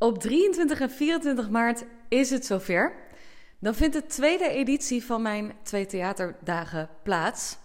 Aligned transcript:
Op 0.00 0.18
23 0.18 0.80
en 0.80 0.90
24 0.90 1.50
maart 1.50 1.84
is 2.08 2.30
het 2.30 2.46
zover. 2.46 2.92
Dan 3.58 3.74
vindt 3.74 3.94
de 3.94 4.06
tweede 4.06 4.48
editie 4.48 5.04
van 5.04 5.22
mijn 5.22 5.52
twee 5.62 5.86
theaterdagen 5.86 6.88
plaats. 7.02 7.56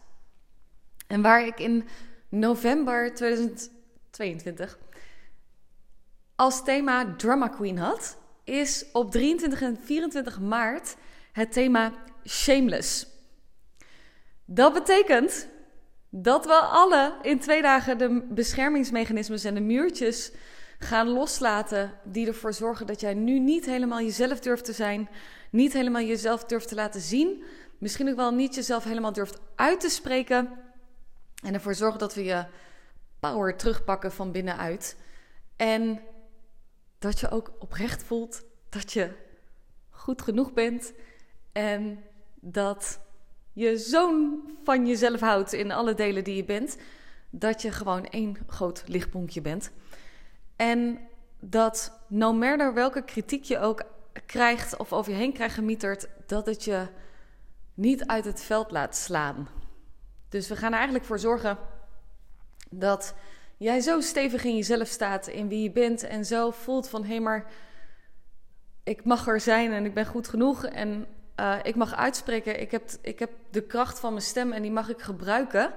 En 1.07 1.21
waar 1.21 1.45
ik 1.45 1.59
in 1.59 1.87
november 2.29 3.13
2022 3.13 4.77
als 6.35 6.63
thema 6.63 7.15
Drama 7.15 7.47
Queen 7.47 7.77
had, 7.77 8.17
is 8.43 8.85
op 8.91 9.11
23 9.11 9.61
en 9.61 9.77
24 9.83 10.39
maart 10.39 10.95
het 11.31 11.51
thema 11.51 11.93
Shameless. 12.27 13.07
Dat 14.45 14.73
betekent 14.73 15.47
dat 16.09 16.45
we 16.45 16.53
alle 16.53 17.17
in 17.21 17.39
twee 17.39 17.61
dagen 17.61 17.97
de 17.97 18.21
beschermingsmechanismes 18.29 19.43
en 19.43 19.53
de 19.53 19.61
muurtjes 19.61 20.31
gaan 20.85 21.07
loslaten 21.07 21.91
die 22.03 22.27
ervoor 22.27 22.53
zorgen 22.53 22.87
dat 22.87 22.99
jij 22.99 23.13
nu 23.13 23.39
niet 23.39 23.65
helemaal 23.65 24.01
jezelf 24.01 24.39
durft 24.39 24.65
te 24.65 24.73
zijn, 24.73 25.09
niet 25.49 25.73
helemaal 25.73 26.01
jezelf 26.01 26.43
durft 26.43 26.67
te 26.67 26.75
laten 26.75 27.01
zien, 27.01 27.43
misschien 27.77 28.09
ook 28.09 28.15
wel 28.15 28.31
niet 28.31 28.55
jezelf 28.55 28.83
helemaal 28.83 29.13
durft 29.13 29.39
uit 29.55 29.79
te 29.79 29.89
spreken 29.89 30.49
en 31.43 31.53
ervoor 31.53 31.75
zorgen 31.75 31.99
dat 31.99 32.13
we 32.13 32.23
je 32.23 32.45
power 33.19 33.55
terugpakken 33.55 34.11
van 34.11 34.31
binnenuit 34.31 34.97
en 35.55 36.01
dat 36.99 37.19
je 37.19 37.29
ook 37.29 37.51
oprecht 37.59 38.03
voelt 38.03 38.43
dat 38.69 38.93
je 38.93 39.09
goed 39.89 40.21
genoeg 40.21 40.53
bent 40.53 40.93
en 41.51 42.03
dat 42.39 42.99
je 43.53 43.77
zo'n 43.77 44.41
van 44.63 44.87
jezelf 44.87 45.19
houdt 45.19 45.53
in 45.53 45.71
alle 45.71 45.93
delen 45.93 46.23
die 46.23 46.35
je 46.35 46.45
bent, 46.45 46.77
dat 47.29 47.61
je 47.61 47.71
gewoon 47.71 48.05
één 48.05 48.37
groot 48.47 48.83
lichtpuntje 48.85 49.41
bent. 49.41 49.71
En 50.55 50.99
dat 51.39 51.99
no 52.07 52.33
matter 52.33 52.73
welke 52.73 53.03
kritiek 53.03 53.43
je 53.43 53.59
ook 53.59 53.83
krijgt 54.25 54.77
of 54.77 54.93
over 54.93 55.11
je 55.11 55.17
heen 55.17 55.33
krijgt 55.33 55.55
gemieterd, 55.55 56.07
dat 56.25 56.45
het 56.45 56.63
je 56.63 56.87
niet 57.73 58.05
uit 58.05 58.25
het 58.25 58.41
veld 58.41 58.71
laat 58.71 58.95
slaan. 58.95 59.49
Dus 60.29 60.47
we 60.47 60.55
gaan 60.55 60.71
er 60.71 60.77
eigenlijk 60.77 61.05
voor 61.05 61.19
zorgen 61.19 61.57
dat 62.69 63.13
jij 63.57 63.79
zo 63.79 64.01
stevig 64.01 64.43
in 64.43 64.55
jezelf 64.55 64.87
staat, 64.87 65.27
in 65.27 65.47
wie 65.47 65.63
je 65.63 65.71
bent 65.71 66.03
en 66.03 66.25
zo 66.25 66.51
voelt 66.51 66.89
van 66.89 67.01
hé 67.01 67.07
hey, 67.07 67.19
maar 67.19 67.51
ik 68.83 69.03
mag 69.03 69.27
er 69.27 69.39
zijn 69.39 69.71
en 69.71 69.85
ik 69.85 69.93
ben 69.93 70.05
goed 70.05 70.27
genoeg 70.27 70.65
en 70.65 71.07
uh, 71.39 71.55
ik 71.63 71.75
mag 71.75 71.95
uitspreken. 71.95 72.61
Ik 72.61 72.71
heb, 72.71 72.89
ik 73.01 73.19
heb 73.19 73.31
de 73.51 73.61
kracht 73.61 73.99
van 73.99 74.13
mijn 74.13 74.25
stem 74.25 74.51
en 74.51 74.61
die 74.61 74.71
mag 74.71 74.89
ik 74.89 75.01
gebruiken. 75.01 75.73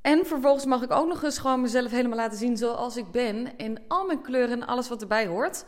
En 0.00 0.26
vervolgens 0.26 0.64
mag 0.64 0.82
ik 0.82 0.90
ook 0.90 1.08
nog 1.08 1.22
eens 1.22 1.38
gewoon 1.38 1.60
mezelf 1.60 1.90
helemaal 1.90 2.16
laten 2.16 2.38
zien 2.38 2.56
zoals 2.56 2.96
ik 2.96 3.10
ben. 3.10 3.56
In 3.56 3.78
al 3.88 4.06
mijn 4.06 4.22
kleuren 4.22 4.60
en 4.60 4.66
alles 4.66 4.88
wat 4.88 5.00
erbij 5.00 5.26
hoort. 5.26 5.64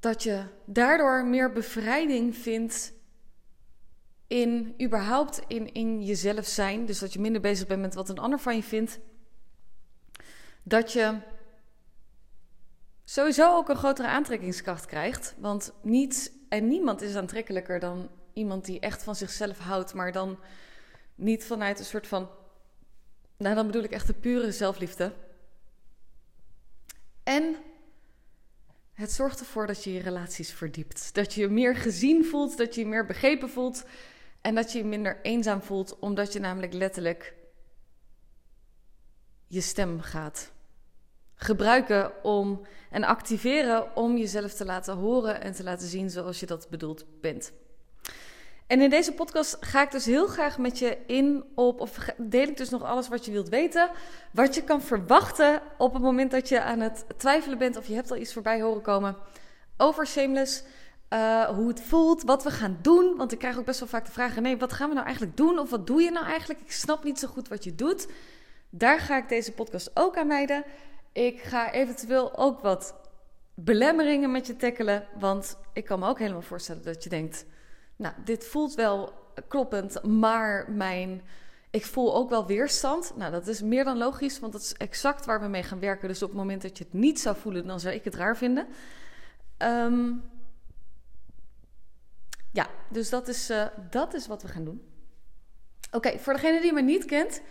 Dat 0.00 0.22
je 0.22 0.44
daardoor 0.64 1.26
meer 1.26 1.52
bevrijding 1.52 2.36
vindt 2.36 2.92
in 4.26 4.74
überhaupt 4.82 5.40
in, 5.46 5.72
in 5.72 6.02
jezelf 6.02 6.46
zijn. 6.46 6.86
Dus 6.86 6.98
dat 6.98 7.12
je 7.12 7.20
minder 7.20 7.40
bezig 7.40 7.66
bent 7.66 7.80
met 7.80 7.94
wat 7.94 8.08
een 8.08 8.18
ander 8.18 8.38
van 8.38 8.56
je 8.56 8.62
vindt. 8.62 9.00
Dat 10.62 10.92
je 10.92 11.18
sowieso 13.04 13.56
ook 13.56 13.68
een 13.68 13.76
grotere 13.76 14.08
aantrekkingskracht 14.08 14.86
krijgt. 14.86 15.34
Want 15.38 15.72
niets 15.82 16.30
en 16.48 16.68
niemand 16.68 17.02
is 17.02 17.16
aantrekkelijker 17.16 17.80
dan 17.80 18.10
iemand 18.32 18.64
die 18.64 18.80
echt 18.80 19.02
van 19.02 19.16
zichzelf 19.16 19.58
houdt, 19.58 19.94
maar 19.94 20.12
dan 20.12 20.38
niet 21.14 21.44
vanuit 21.44 21.78
een 21.78 21.84
soort 21.84 22.06
van. 22.06 22.30
Nou, 23.36 23.54
dan 23.54 23.66
bedoel 23.66 23.82
ik 23.82 23.90
echt 23.90 24.06
de 24.06 24.14
pure 24.14 24.52
zelfliefde. 24.52 25.12
En 27.22 27.56
het 28.92 29.12
zorgt 29.12 29.40
ervoor 29.40 29.66
dat 29.66 29.84
je 29.84 29.92
je 29.92 30.00
relaties 30.00 30.52
verdiept. 30.52 31.14
Dat 31.14 31.34
je 31.34 31.40
je 31.40 31.48
meer 31.48 31.76
gezien 31.76 32.24
voelt, 32.24 32.56
dat 32.56 32.74
je 32.74 32.80
je 32.80 32.86
meer 32.86 33.06
begrepen 33.06 33.48
voelt. 33.48 33.84
En 34.40 34.54
dat 34.54 34.72
je 34.72 34.78
je 34.78 34.84
minder 34.84 35.20
eenzaam 35.22 35.62
voelt, 35.62 35.98
omdat 35.98 36.32
je 36.32 36.38
namelijk 36.38 36.72
letterlijk 36.72 37.34
je 39.46 39.60
stem 39.60 40.00
gaat 40.00 40.52
gebruiken 41.34 42.24
om 42.24 42.66
en 42.90 43.04
activeren 43.04 43.96
om 43.96 44.16
jezelf 44.16 44.54
te 44.54 44.64
laten 44.64 44.96
horen 44.96 45.40
en 45.40 45.52
te 45.52 45.62
laten 45.62 45.88
zien 45.88 46.10
zoals 46.10 46.40
je 46.40 46.46
dat 46.46 46.68
bedoeld 46.70 47.04
bent. 47.20 47.52
En 48.66 48.80
in 48.80 48.90
deze 48.90 49.12
podcast 49.12 49.56
ga 49.60 49.82
ik 49.82 49.90
dus 49.90 50.04
heel 50.04 50.26
graag 50.26 50.58
met 50.58 50.78
je 50.78 50.98
in 51.06 51.44
op, 51.54 51.80
of 51.80 51.98
deel 52.16 52.48
ik 52.48 52.56
dus 52.56 52.70
nog 52.70 52.82
alles 52.82 53.08
wat 53.08 53.24
je 53.24 53.32
wilt 53.32 53.48
weten, 53.48 53.90
wat 54.32 54.54
je 54.54 54.64
kan 54.64 54.82
verwachten 54.82 55.62
op 55.78 55.92
het 55.92 56.02
moment 56.02 56.30
dat 56.30 56.48
je 56.48 56.62
aan 56.62 56.80
het 56.80 57.04
twijfelen 57.16 57.58
bent 57.58 57.76
of 57.76 57.86
je 57.86 57.94
hebt 57.94 58.10
al 58.10 58.16
iets 58.16 58.32
voorbij 58.32 58.60
horen 58.60 58.82
komen 58.82 59.16
over 59.76 60.06
Shameless. 60.06 60.62
Uh, 61.10 61.44
hoe 61.44 61.68
het 61.68 61.80
voelt, 61.80 62.22
wat 62.22 62.42
we 62.42 62.50
gaan 62.50 62.78
doen. 62.82 63.16
Want 63.16 63.32
ik 63.32 63.38
krijg 63.38 63.58
ook 63.58 63.64
best 63.64 63.78
wel 63.78 63.88
vaak 63.88 64.06
de 64.06 64.12
vraag: 64.12 64.36
nee, 64.36 64.56
wat 64.56 64.72
gaan 64.72 64.88
we 64.88 64.94
nou 64.94 65.06
eigenlijk 65.06 65.36
doen? 65.36 65.58
Of 65.58 65.70
wat 65.70 65.86
doe 65.86 66.02
je 66.02 66.10
nou 66.10 66.26
eigenlijk? 66.26 66.60
Ik 66.60 66.72
snap 66.72 67.04
niet 67.04 67.18
zo 67.18 67.28
goed 67.28 67.48
wat 67.48 67.64
je 67.64 67.74
doet. 67.74 68.08
Daar 68.70 69.00
ga 69.00 69.16
ik 69.16 69.28
deze 69.28 69.52
podcast 69.52 69.90
ook 69.94 70.16
aan 70.16 70.28
wijden. 70.28 70.64
Ik 71.12 71.40
ga 71.40 71.72
eventueel 71.72 72.36
ook 72.36 72.60
wat 72.60 72.94
belemmeringen 73.54 74.30
met 74.30 74.46
je 74.46 74.56
tackelen. 74.56 75.06
Want 75.18 75.56
ik 75.72 75.84
kan 75.84 75.98
me 75.98 76.08
ook 76.08 76.18
helemaal 76.18 76.42
voorstellen 76.42 76.82
dat 76.82 77.02
je 77.02 77.08
denkt: 77.08 77.46
Nou, 77.96 78.14
dit 78.24 78.44
voelt 78.44 78.74
wel 78.74 79.12
kloppend, 79.48 80.02
maar 80.02 80.70
mijn. 80.70 81.22
Ik 81.70 81.86
voel 81.86 82.14
ook 82.14 82.30
wel 82.30 82.46
weerstand. 82.46 83.12
Nou, 83.16 83.32
dat 83.32 83.46
is 83.46 83.62
meer 83.62 83.84
dan 83.84 83.98
logisch, 83.98 84.40
want 84.40 84.52
dat 84.52 84.62
is 84.62 84.74
exact 84.74 85.24
waar 85.24 85.40
we 85.40 85.46
mee 85.46 85.62
gaan 85.62 85.80
werken. 85.80 86.08
Dus 86.08 86.22
op 86.22 86.28
het 86.28 86.38
moment 86.38 86.62
dat 86.62 86.78
je 86.78 86.84
het 86.84 86.92
niet 86.92 87.20
zou 87.20 87.36
voelen, 87.36 87.66
dan 87.66 87.80
zou 87.80 87.94
ik 87.94 88.04
het 88.04 88.14
raar 88.14 88.36
vinden. 88.36 88.66
Um, 89.58 90.22
ja, 92.52 92.66
dus 92.90 93.10
dat 93.10 93.28
is, 93.28 93.50
uh, 93.50 93.66
dat 93.90 94.14
is 94.14 94.26
wat 94.26 94.42
we 94.42 94.48
gaan 94.48 94.64
doen. 94.64 94.82
Oké, 95.90 96.18
voor 96.18 96.32
degene 96.32 96.60
die 96.60 96.72
me 96.72 96.82
niet 96.82 97.04
kent, 97.04 97.42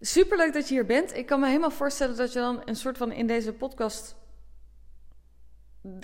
Superleuk 0.00 0.52
dat 0.52 0.68
je 0.68 0.74
hier 0.74 0.86
bent. 0.86 1.16
Ik 1.16 1.26
kan 1.26 1.40
me 1.40 1.46
helemaal 1.46 1.70
voorstellen 1.70 2.16
dat 2.16 2.32
je 2.32 2.38
dan 2.38 2.62
een 2.64 2.76
soort 2.76 2.96
van 2.96 3.12
in 3.12 3.26
deze 3.26 3.52
podcast 3.52 4.16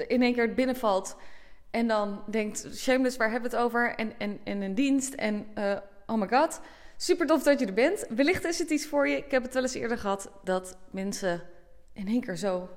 in 0.07 0.23
één 0.23 0.35
keer 0.35 0.55
binnenvalt. 0.55 1.17
En 1.71 1.87
dan 1.87 2.23
denkt, 2.31 2.69
shameless, 2.75 3.17
waar 3.17 3.31
hebben 3.31 3.51
we 3.51 3.57
het 3.57 3.65
over? 3.67 3.95
En, 3.95 4.13
en, 4.19 4.41
en 4.45 4.61
een 4.61 4.75
dienst. 4.75 5.15
En 5.15 5.47
uh, 5.59 5.77
oh 6.07 6.19
my 6.19 6.29
god, 6.29 6.61
super 6.97 7.27
tof 7.27 7.43
dat 7.43 7.61
je 7.61 7.67
er 7.67 7.73
bent. 7.73 8.07
Wellicht 8.09 8.45
is 8.45 8.59
het 8.59 8.71
iets 8.71 8.87
voor 8.87 9.09
je. 9.09 9.17
Ik 9.17 9.31
heb 9.31 9.43
het 9.43 9.55
wel 9.55 9.63
eens 9.63 9.75
eerder 9.75 9.99
gehad 9.99 10.31
dat 10.45 10.77
mensen 10.91 11.43
in 11.93 12.09
één 12.09 12.21
keer 12.21 12.37
zo 12.37 12.69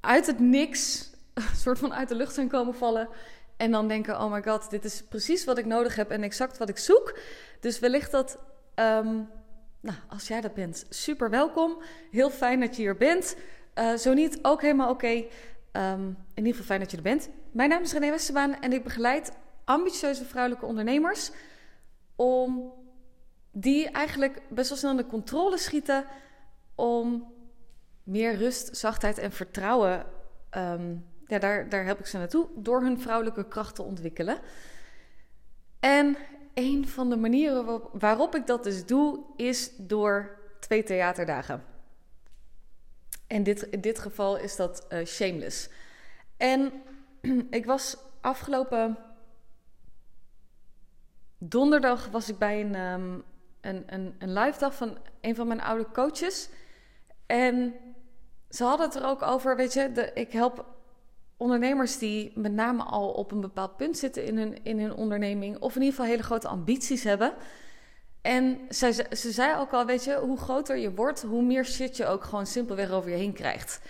uit 0.00 0.26
het 0.26 0.38
niks, 0.38 1.10
een 1.34 1.42
soort 1.64 1.78
van 1.78 1.94
uit 1.94 2.08
de 2.08 2.14
lucht 2.14 2.34
zijn 2.34 2.48
komen 2.48 2.74
vallen. 2.74 3.08
En 3.56 3.70
dan 3.70 3.88
denken, 3.88 4.20
oh 4.20 4.32
my 4.32 4.42
god, 4.42 4.70
dit 4.70 4.84
is 4.84 5.02
precies 5.02 5.44
wat 5.44 5.58
ik 5.58 5.66
nodig 5.66 5.96
heb 5.96 6.10
en 6.10 6.22
exact 6.22 6.58
wat 6.58 6.68
ik 6.68 6.78
zoek. 6.78 7.18
Dus 7.60 7.78
wellicht 7.78 8.10
dat... 8.10 8.38
Um, 8.74 9.28
nou, 9.80 9.96
als 10.08 10.28
jij 10.28 10.40
dat 10.40 10.54
bent, 10.54 10.86
super 10.88 11.30
welkom. 11.30 11.82
Heel 12.10 12.30
fijn 12.30 12.60
dat 12.60 12.76
je 12.76 12.82
hier 12.82 12.96
bent. 12.96 13.36
Uh, 13.74 13.94
zo 13.94 14.12
niet, 14.12 14.38
ook 14.42 14.62
helemaal 14.62 14.90
oké. 14.90 15.24
Um, 15.72 16.06
in 16.34 16.46
ieder 16.46 16.52
geval 16.52 16.64
fijn 16.64 16.80
dat 16.80 16.90
je 16.90 16.96
er 16.96 17.02
bent. 17.02 17.28
Mijn 17.52 17.68
naam 17.68 17.82
is 17.82 17.92
René 17.92 18.10
Westerbaan 18.10 18.60
en 18.60 18.72
ik 18.72 18.84
begeleid 18.84 19.32
ambitieuze 19.64 20.24
vrouwelijke 20.24 20.66
ondernemers 20.66 21.30
om 22.16 22.72
die 23.52 23.90
eigenlijk 23.90 24.42
best 24.48 24.68
wel 24.68 24.78
snel 24.78 24.96
de 24.96 25.06
controle 25.06 25.58
schieten 25.58 26.04
om 26.74 27.32
meer 28.02 28.34
rust, 28.34 28.76
zachtheid 28.76 29.18
en 29.18 29.32
vertrouwen. 29.32 30.06
Um, 30.56 31.06
ja, 31.26 31.38
daar, 31.38 31.68
daar 31.68 31.84
help 31.84 31.98
ik 31.98 32.06
ze 32.06 32.18
naartoe 32.18 32.48
door 32.54 32.82
hun 32.82 33.00
vrouwelijke 33.00 33.48
kracht 33.48 33.74
te 33.74 33.82
ontwikkelen. 33.82 34.38
En 35.80 36.16
een 36.54 36.88
van 36.88 37.10
de 37.10 37.16
manieren 37.16 37.80
waarop 37.92 38.34
ik 38.34 38.46
dat 38.46 38.64
dus 38.64 38.86
doe, 38.86 39.24
is 39.36 39.76
door 39.76 40.38
twee 40.60 40.82
theaterdagen. 40.82 41.69
En 43.30 43.42
dit, 43.42 43.62
in 43.62 43.80
dit 43.80 43.98
geval 43.98 44.36
is 44.36 44.56
dat 44.56 44.86
uh, 44.88 45.04
Shameless. 45.06 45.68
En 46.36 46.72
ik 47.50 47.66
was 47.66 47.96
afgelopen 48.20 48.98
donderdag 51.38 52.08
was 52.08 52.28
ik 52.28 52.38
bij 52.38 52.60
een, 52.60 52.74
um, 52.74 53.22
een, 53.60 53.82
een, 53.86 54.14
een 54.18 54.32
live 54.32 54.58
dag 54.58 54.74
van 54.74 54.98
een 55.20 55.34
van 55.34 55.46
mijn 55.46 55.60
oude 55.60 55.86
coaches. 55.92 56.48
En 57.26 57.74
ze 58.48 58.64
hadden 58.64 58.86
het 58.86 58.96
er 58.96 59.06
ook 59.06 59.22
over, 59.22 59.56
weet 59.56 59.72
je, 59.72 60.10
ik 60.14 60.32
help 60.32 60.64
ondernemers 61.36 61.98
die 61.98 62.32
met 62.34 62.52
name 62.52 62.82
al 62.82 63.10
op 63.10 63.32
een 63.32 63.40
bepaald 63.40 63.76
punt 63.76 63.98
zitten 63.98 64.24
in 64.24 64.38
hun, 64.38 64.64
in 64.64 64.80
hun 64.80 64.94
onderneming, 64.94 65.58
of 65.58 65.74
in 65.74 65.82
ieder 65.82 65.96
geval 65.96 66.10
hele 66.10 66.22
grote 66.22 66.48
ambities 66.48 67.04
hebben. 67.04 67.34
En 68.22 68.58
ze 69.10 69.30
zei 69.30 69.58
ook 69.58 69.72
al, 69.72 69.86
weet 69.86 70.04
je, 70.04 70.18
hoe 70.18 70.38
groter 70.38 70.76
je 70.76 70.94
wordt, 70.94 71.22
hoe 71.22 71.42
meer 71.42 71.64
shit 71.64 71.96
je 71.96 72.06
ook 72.06 72.24
gewoon 72.24 72.46
simpelweg 72.46 72.90
over 72.90 73.10
je 73.10 73.16
heen 73.16 73.32
krijgt. 73.32 73.80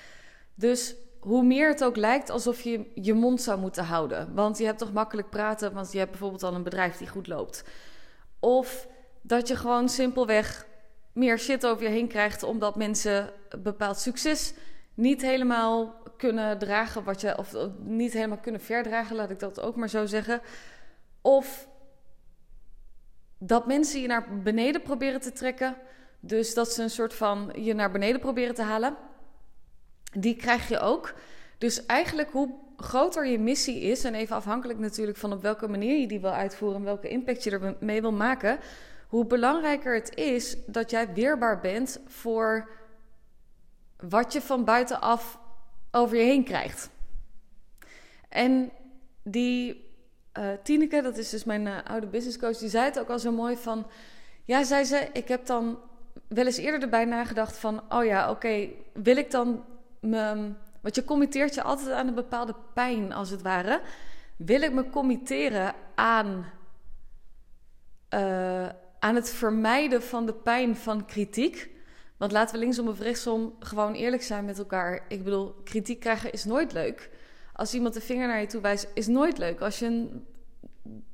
Dus 0.55 0.94
hoe 1.21 1.43
meer 1.43 1.69
het 1.69 1.85
ook 1.85 1.97
lijkt 1.97 2.31
alsof 2.31 2.61
je 2.61 2.91
je 2.94 3.15
mond 3.15 3.43
zou 3.43 3.61
moeten 3.61 3.85
houden. 3.85 4.35
Want 4.35 4.59
je 4.59 4.65
hebt 4.65 4.79
toch 4.79 4.93
makkelijk 4.93 5.31
praten, 5.31 5.73
want 5.73 5.93
je 5.93 5.99
hebt 5.99 6.11
bijvoorbeeld 6.11 6.43
al 6.43 6.55
een 6.55 6.62
bedrijf 6.62 6.97
die 6.97 7.09
goed 7.09 7.27
loopt. 7.27 7.65
Of 8.38 8.88
dat 9.23 9.49
je 9.49 9.56
gewoon 9.56 9.88
simpelweg 9.88 10.67
meer 11.12 11.38
shit 11.38 11.67
over 11.67 11.83
je 11.83 11.88
heen 11.88 12.09
krijgt 12.09 12.43
omdat 12.43 12.76
mensen 12.76 13.31
bepaald 13.59 13.99
succes 13.99 14.55
niet 14.94 15.23
helemaal 15.23 15.94
kunnen 16.17 16.59
dragen 16.59 17.05
wat 17.05 17.21
je, 17.21 17.38
of 17.38 17.55
niet 17.79 18.12
helemaal 18.12 18.38
kunnen 18.38 18.61
verdragen, 18.61 19.17
laat 19.17 19.31
ik 19.31 19.38
dat 19.38 19.61
ook 19.61 19.76
maar 19.76 19.88
zo 19.88 20.06
zeggen. 20.06 20.41
Of 21.21 21.69
dat 23.43 23.67
mensen 23.67 24.01
je 24.01 24.07
naar 24.07 24.43
beneden 24.43 24.83
proberen 24.83 25.21
te 25.21 25.33
trekken. 25.33 25.77
Dus 26.21 26.55
dat 26.55 26.73
ze 26.73 26.83
een 26.83 26.91
soort 26.91 27.15
van 27.15 27.53
je 27.55 27.75
naar 27.75 27.91
beneden 27.91 28.21
proberen 28.21 28.55
te 28.55 28.63
halen. 28.63 28.97
Die 30.13 30.37
krijg 30.37 30.69
je 30.69 30.79
ook. 30.79 31.15
Dus 31.59 31.87
eigenlijk 31.87 32.31
hoe 32.31 32.55
groter 32.77 33.27
je 33.27 33.39
missie 33.39 33.81
is, 33.81 34.05
en 34.05 34.15
even 34.15 34.37
afhankelijk 34.37 34.79
natuurlijk 34.79 35.19
van 35.19 35.33
op 35.33 35.43
welke 35.43 35.69
manier 35.69 36.01
je 36.01 36.07
die 36.07 36.21
wil 36.21 36.33
uitvoeren 36.33 36.79
en 36.79 36.85
welke 36.85 37.09
impact 37.09 37.45
je 37.45 37.51
ermee 37.51 38.01
wil 38.01 38.13
maken, 38.13 38.59
hoe 39.09 39.27
belangrijker 39.27 39.95
het 39.95 40.15
is 40.15 40.57
dat 40.67 40.91
jij 40.91 41.13
weerbaar 41.13 41.61
bent 41.61 42.01
voor 42.07 42.69
wat 43.97 44.33
je 44.33 44.41
van 44.41 44.65
buitenaf 44.65 45.39
over 45.91 46.17
je 46.17 46.23
heen 46.23 46.45
krijgt. 46.45 46.91
En 48.29 48.71
die 49.23 49.90
uh, 50.38 50.49
Tineke, 50.62 51.03
dat 51.03 51.17
is 51.17 51.31
dus 51.31 51.44
mijn 51.44 51.67
uh, 51.67 51.77
oude 51.85 52.06
businesscoach, 52.06 52.56
die 52.56 52.69
zei 52.69 52.85
het 52.85 52.99
ook 52.99 53.09
al 53.09 53.19
zo 53.19 53.32
mooi 53.32 53.56
van... 53.56 53.87
Ja, 54.44 54.65
zei 54.65 54.85
ze, 54.85 55.09
ik 55.12 55.29
heb 55.29 55.47
dan 55.47 55.79
wel 56.29 56.47
eens 56.47 56.56
eerder 56.56 56.82
erbij 56.82 57.05
nagedacht 57.05 57.56
van... 57.56 57.82
Oh 57.88 58.05
ja, 58.05 58.31
oké, 58.31 58.69
wil 58.93 59.17
ik 59.17 59.31
dan 59.31 59.65
me... 60.00 60.53
Want 60.81 60.94
je 60.94 61.05
committeert 61.05 61.55
je 61.55 61.62
altijd 61.62 61.91
aan 61.91 62.09
een 62.09 62.15
bepaalde 62.15 62.55
pijn, 62.75 63.12
als 63.12 63.31
het 63.31 63.43
ware. 63.43 63.81
Wil 64.37 64.62
ik 64.62 64.73
me 64.73 64.91
committeren 64.91 65.75
aan... 65.94 66.53
Uh, 68.15 68.69
aan 68.99 69.15
het 69.15 69.31
vermijden 69.31 70.03
van 70.03 70.26
de 70.26 70.35
pijn 70.35 70.76
van 70.76 71.05
kritiek... 71.05 71.79
Want 72.21 72.33
laten 72.33 72.55
we 72.55 72.61
linksom 72.61 72.88
of 72.88 73.00
rechtsom 73.00 73.55
gewoon 73.59 73.94
eerlijk 73.94 74.23
zijn 74.23 74.44
met 74.44 74.59
elkaar. 74.59 75.05
Ik 75.09 75.25
bedoel, 75.25 75.55
kritiek 75.65 76.00
krijgen 76.00 76.33
is 76.33 76.44
nooit 76.44 76.73
leuk. 76.73 77.11
Als 77.61 77.75
iemand 77.75 77.95
de 77.95 78.01
vinger 78.01 78.27
naar 78.27 78.41
je 78.41 78.47
toe 78.47 78.61
wijst, 78.61 78.89
is 78.95 79.07
nooit 79.07 79.39
leuk. 79.39 79.61
Als 79.61 79.79
je 79.79 79.87
een, 79.87 80.27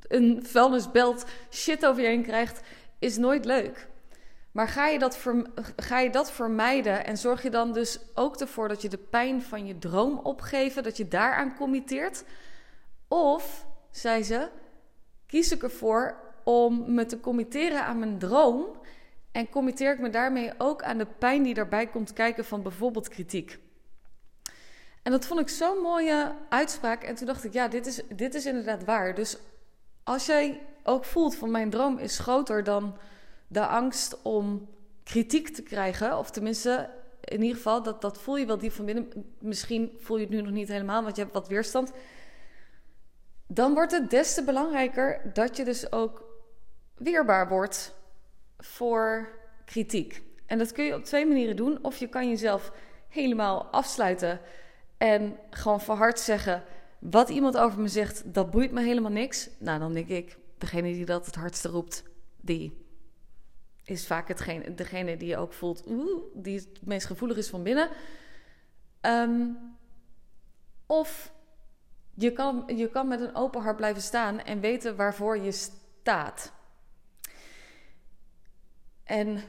een 0.09 0.47
vuilnisbelt 0.47 1.25
shit 1.51 1.87
over 1.87 2.03
je 2.03 2.09
heen 2.09 2.23
krijgt, 2.23 2.61
is 2.99 3.17
nooit 3.17 3.45
leuk. 3.45 3.89
Maar 4.53 4.69
ga 4.69 4.87
je, 4.87 4.99
dat 4.99 5.27
ga 5.77 5.99
je 5.99 6.11
dat 6.11 6.33
vermijden 6.33 7.07
en 7.07 7.17
zorg 7.17 7.43
je 7.43 7.51
dan 7.51 7.73
dus 7.73 7.99
ook 8.15 8.37
ervoor 8.37 8.69
dat 8.69 8.83
je 8.83 8.89
de 8.89 8.99
pijn 8.99 9.43
van 9.43 9.67
je 9.67 9.79
droom 9.79 10.19
opgeeft, 10.19 10.85
dat 10.85 10.97
je 10.97 11.09
daaraan 11.09 11.57
committeert? 11.57 12.25
Of, 13.09 13.67
zei 13.91 14.23
ze, 14.23 14.49
kies 15.27 15.53
ik 15.53 15.63
ervoor 15.63 16.17
om 16.45 16.95
me 16.95 17.07
te 17.07 17.21
committeren 17.21 17.85
aan 17.85 17.99
mijn 17.99 18.19
droom 18.19 18.67
en 19.33 19.49
committeer 19.49 19.93
ik 19.93 20.01
me 20.01 20.11
daarmee 20.11 20.53
ook 20.59 20.83
aan 20.83 20.99
de 20.99 21.07
pijn 21.19 21.43
die 21.43 21.55
daarbij 21.55 21.87
komt 21.87 22.13
kijken 22.13 22.45
van 22.45 22.63
bijvoorbeeld 22.63 23.09
kritiek. 23.09 23.59
En 25.07 25.13
dat 25.13 25.27
vond 25.27 25.41
ik 25.41 25.49
zo'n 25.49 25.79
mooie 25.79 26.33
uitspraak. 26.49 27.03
En 27.03 27.15
toen 27.15 27.27
dacht 27.27 27.45
ik, 27.45 27.53
ja, 27.53 27.69
dit 27.69 27.87
is, 27.87 28.01
dit 28.09 28.35
is 28.35 28.47
inderdaad 28.47 28.85
waar. 28.85 29.15
Dus 29.15 29.37
als 30.03 30.27
jij 30.27 30.61
ook 30.83 31.05
voelt 31.05 31.37
van 31.37 31.51
mijn 31.51 31.71
droom 31.71 31.99
is 31.99 32.19
groter 32.19 32.65
dan 32.65 32.97
de 33.49 33.67
angst 33.67 34.23
om 34.23 34.69
kritiek 35.05 35.49
te 35.49 35.63
krijgen, 35.63 36.19
of 36.19 36.31
tenminste, 36.31 36.91
in 37.21 37.43
ieder 37.43 37.57
geval, 37.57 37.83
dat, 37.83 38.01
dat 38.01 38.19
voel 38.19 38.37
je 38.37 38.47
wel 38.47 38.59
die 38.59 38.73
van 38.73 38.85
binnen. 38.85 39.13
Misschien 39.39 39.97
voel 39.99 40.17
je 40.17 40.25
het 40.25 40.33
nu 40.33 40.41
nog 40.41 40.53
niet 40.53 40.69
helemaal, 40.69 41.03
want 41.03 41.17
je 41.17 41.23
hebt 41.23 41.35
wat 41.35 41.49
weerstand. 41.49 41.93
Dan 43.47 43.75
wordt 43.75 43.93
het 43.93 44.11
des 44.11 44.35
te 44.35 44.45
belangrijker 44.45 45.31
dat 45.33 45.57
je 45.57 45.65
dus 45.65 45.93
ook 45.93 46.25
weerbaar 46.95 47.49
wordt 47.49 47.95
voor 48.59 49.29
kritiek. 49.65 50.23
En 50.47 50.59
dat 50.59 50.73
kun 50.73 50.85
je 50.85 50.95
op 50.95 51.05
twee 51.05 51.27
manieren 51.27 51.57
doen. 51.57 51.79
Of 51.83 51.97
je 51.97 52.09
kan 52.09 52.29
jezelf 52.29 52.73
helemaal 53.09 53.65
afsluiten 53.65 54.41
en 54.99 55.37
gewoon 55.51 55.81
verhard 55.81 56.21
zeggen: 56.21 56.63
wat 56.99 57.29
iemand 57.29 57.57
over 57.57 57.81
me 57.81 57.89
zegt, 57.89 58.35
dat 58.35 58.51
boeit 58.51 58.73
me 58.73 58.83
helemaal 58.83 59.11
niks. 59.11 59.49
Nou, 59.59 59.79
dan 59.79 59.93
denk 59.93 60.09
ik, 60.09 60.39
degene 60.59 60.93
die 60.93 61.05
dat 61.05 61.27
het 61.27 61.35
hardste 61.35 61.69
roept, 61.69 62.05
die 62.41 62.85
is 63.85 64.07
vaak 64.07 64.29
hetgene, 64.29 64.75
degene 64.75 65.17
die 65.17 65.29
je 65.29 65.37
ook 65.37 65.53
voelt, 65.53 65.85
die 66.35 66.59
het 66.59 66.87
meest 66.87 67.07
gevoelig 67.07 67.37
is 67.37 67.49
van 67.49 67.63
binnen. 67.63 67.91
Ehm, 69.01 69.49
of 70.87 71.33
je 72.15 72.33
kan, 72.33 72.65
je 72.77 72.89
kan 72.89 73.09
met 73.09 73.21
een 73.21 73.35
open 73.35 73.63
hart 73.63 73.77
blijven 73.77 74.03
staan 74.03 74.41
en 74.41 74.61
weten 74.61 74.97
waarvoor 74.97 75.39
je 75.39 75.53
staat. 75.53 76.53
En 79.05 79.43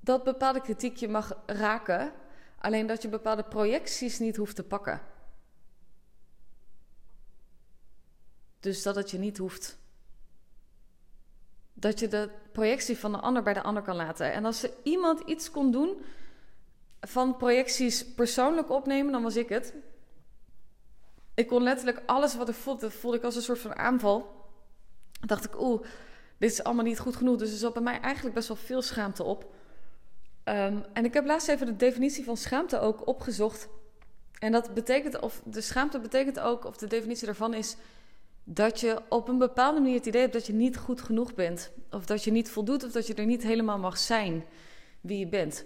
dat 0.00 0.24
bepaalde 0.24 0.60
kritiek 0.60 0.96
je 0.96 1.08
mag 1.08 1.42
raken, 1.46 2.12
alleen 2.60 2.86
dat 2.86 3.02
je 3.02 3.08
bepaalde 3.08 3.42
projecties 3.44 4.18
niet 4.18 4.36
hoeft 4.36 4.56
te 4.56 4.62
pakken. 4.62 5.00
Dus 8.60 8.82
dat 8.82 8.94
het 8.94 9.10
je 9.10 9.18
niet 9.18 9.38
hoeft. 9.38 9.78
Dat 11.72 11.98
je 11.98 12.08
de 12.08 12.30
projectie 12.52 12.98
van 12.98 13.12
de 13.12 13.18
ander 13.18 13.42
bij 13.42 13.54
de 13.54 13.62
ander 13.62 13.82
kan 13.82 13.96
laten. 13.96 14.32
En 14.32 14.44
als 14.44 14.62
er 14.62 14.70
iemand 14.82 15.20
iets 15.20 15.50
kon 15.50 15.72
doen 15.72 16.02
van 17.00 17.36
projecties 17.36 18.06
persoonlijk 18.14 18.70
opnemen, 18.70 19.12
dan 19.12 19.22
was 19.22 19.36
ik 19.36 19.48
het. 19.48 19.74
Ik 21.34 21.46
kon 21.46 21.62
letterlijk 21.62 22.02
alles 22.06 22.36
wat 22.36 22.48
ik 22.48 22.54
voelde, 22.54 22.90
voelde 22.90 23.16
ik 23.16 23.22
als 23.22 23.36
een 23.36 23.42
soort 23.42 23.58
van 23.58 23.76
aanval. 23.76 24.48
dacht 25.20 25.44
ik, 25.44 25.60
oeh, 25.60 25.82
dit 26.38 26.50
is 26.50 26.64
allemaal 26.64 26.84
niet 26.84 26.98
goed 26.98 27.16
genoeg. 27.16 27.36
Dus 27.36 27.50
er 27.50 27.58
zat 27.58 27.72
bij 27.72 27.82
mij 27.82 28.00
eigenlijk 28.00 28.34
best 28.34 28.48
wel 28.48 28.56
veel 28.56 28.82
schaamte 28.82 29.22
op. 29.22 29.52
Ehm, 30.44 30.78
en 30.92 31.04
ik 31.04 31.14
heb 31.14 31.26
laatst 31.26 31.48
even 31.48 31.66
de 31.66 31.76
definitie 31.76 32.24
van 32.24 32.36
schaamte 32.36 32.80
ook 32.80 33.06
opgezocht. 33.06 33.68
En 34.38 34.52
dat 34.52 34.74
betekent, 34.74 35.20
of 35.20 35.42
de 35.44 35.60
schaamte 35.60 35.98
betekent 35.98 36.40
ook, 36.40 36.64
of 36.64 36.76
de 36.76 36.86
definitie 36.86 37.26
daarvan 37.26 37.54
is 37.54 37.76
dat 38.44 38.80
je 38.80 39.02
op 39.08 39.28
een 39.28 39.38
bepaalde 39.38 39.80
manier 39.80 39.96
het 39.96 40.06
idee 40.06 40.20
hebt 40.20 40.32
dat 40.32 40.46
je 40.46 40.52
niet 40.52 40.76
goed 40.76 41.00
genoeg 41.00 41.34
bent. 41.34 41.70
Of 41.90 42.06
dat 42.06 42.24
je 42.24 42.30
niet 42.30 42.50
voldoet, 42.50 42.84
of 42.84 42.92
dat 42.92 43.06
je 43.06 43.14
er 43.14 43.26
niet 43.26 43.42
helemaal 43.42 43.78
mag 43.78 43.98
zijn 43.98 44.44
wie 45.00 45.18
je 45.18 45.26
bent. 45.26 45.64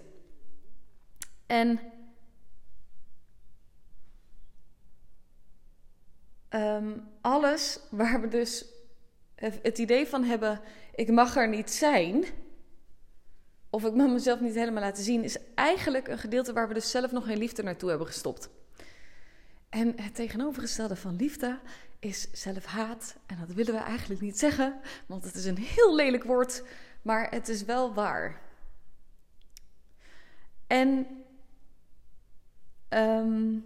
En 1.45 1.79
um, 6.49 7.07
alles 7.21 7.79
waar 7.89 8.21
we 8.21 8.27
dus 8.27 8.65
het 9.35 9.77
idee 9.77 10.07
van 10.07 10.23
hebben: 10.23 10.61
ik 10.95 11.11
mag 11.11 11.35
er 11.35 11.49
niet 11.49 11.71
zijn. 11.71 12.25
Of 13.75 13.85
ik 13.85 13.93
mag 13.93 14.09
mezelf 14.09 14.39
niet 14.39 14.55
helemaal 14.55 14.83
laten 14.83 15.03
zien, 15.03 15.23
is 15.23 15.37
eigenlijk 15.55 16.07
een 16.07 16.17
gedeelte 16.17 16.53
waar 16.53 16.67
we 16.67 16.73
dus 16.73 16.91
zelf 16.91 17.11
nog 17.11 17.25
geen 17.25 17.37
liefde 17.37 17.63
naartoe 17.63 17.89
hebben 17.89 18.07
gestopt. 18.07 18.49
En 19.69 19.93
het 20.01 20.15
tegenovergestelde 20.15 20.95
van 20.95 21.15
liefde 21.15 21.59
is 21.99 22.31
zelfhaat. 22.31 23.15
En 23.25 23.37
dat 23.39 23.55
willen 23.55 23.73
we 23.73 23.79
eigenlijk 23.79 24.21
niet 24.21 24.39
zeggen, 24.39 24.79
want 25.05 25.23
het 25.23 25.35
is 25.35 25.45
een 25.45 25.57
heel 25.57 25.95
lelijk 25.95 26.23
woord, 26.23 26.63
maar 27.01 27.29
het 27.31 27.49
is 27.49 27.63
wel 27.63 27.93
waar. 27.93 28.41
En 30.67 31.07
um, 32.89 33.65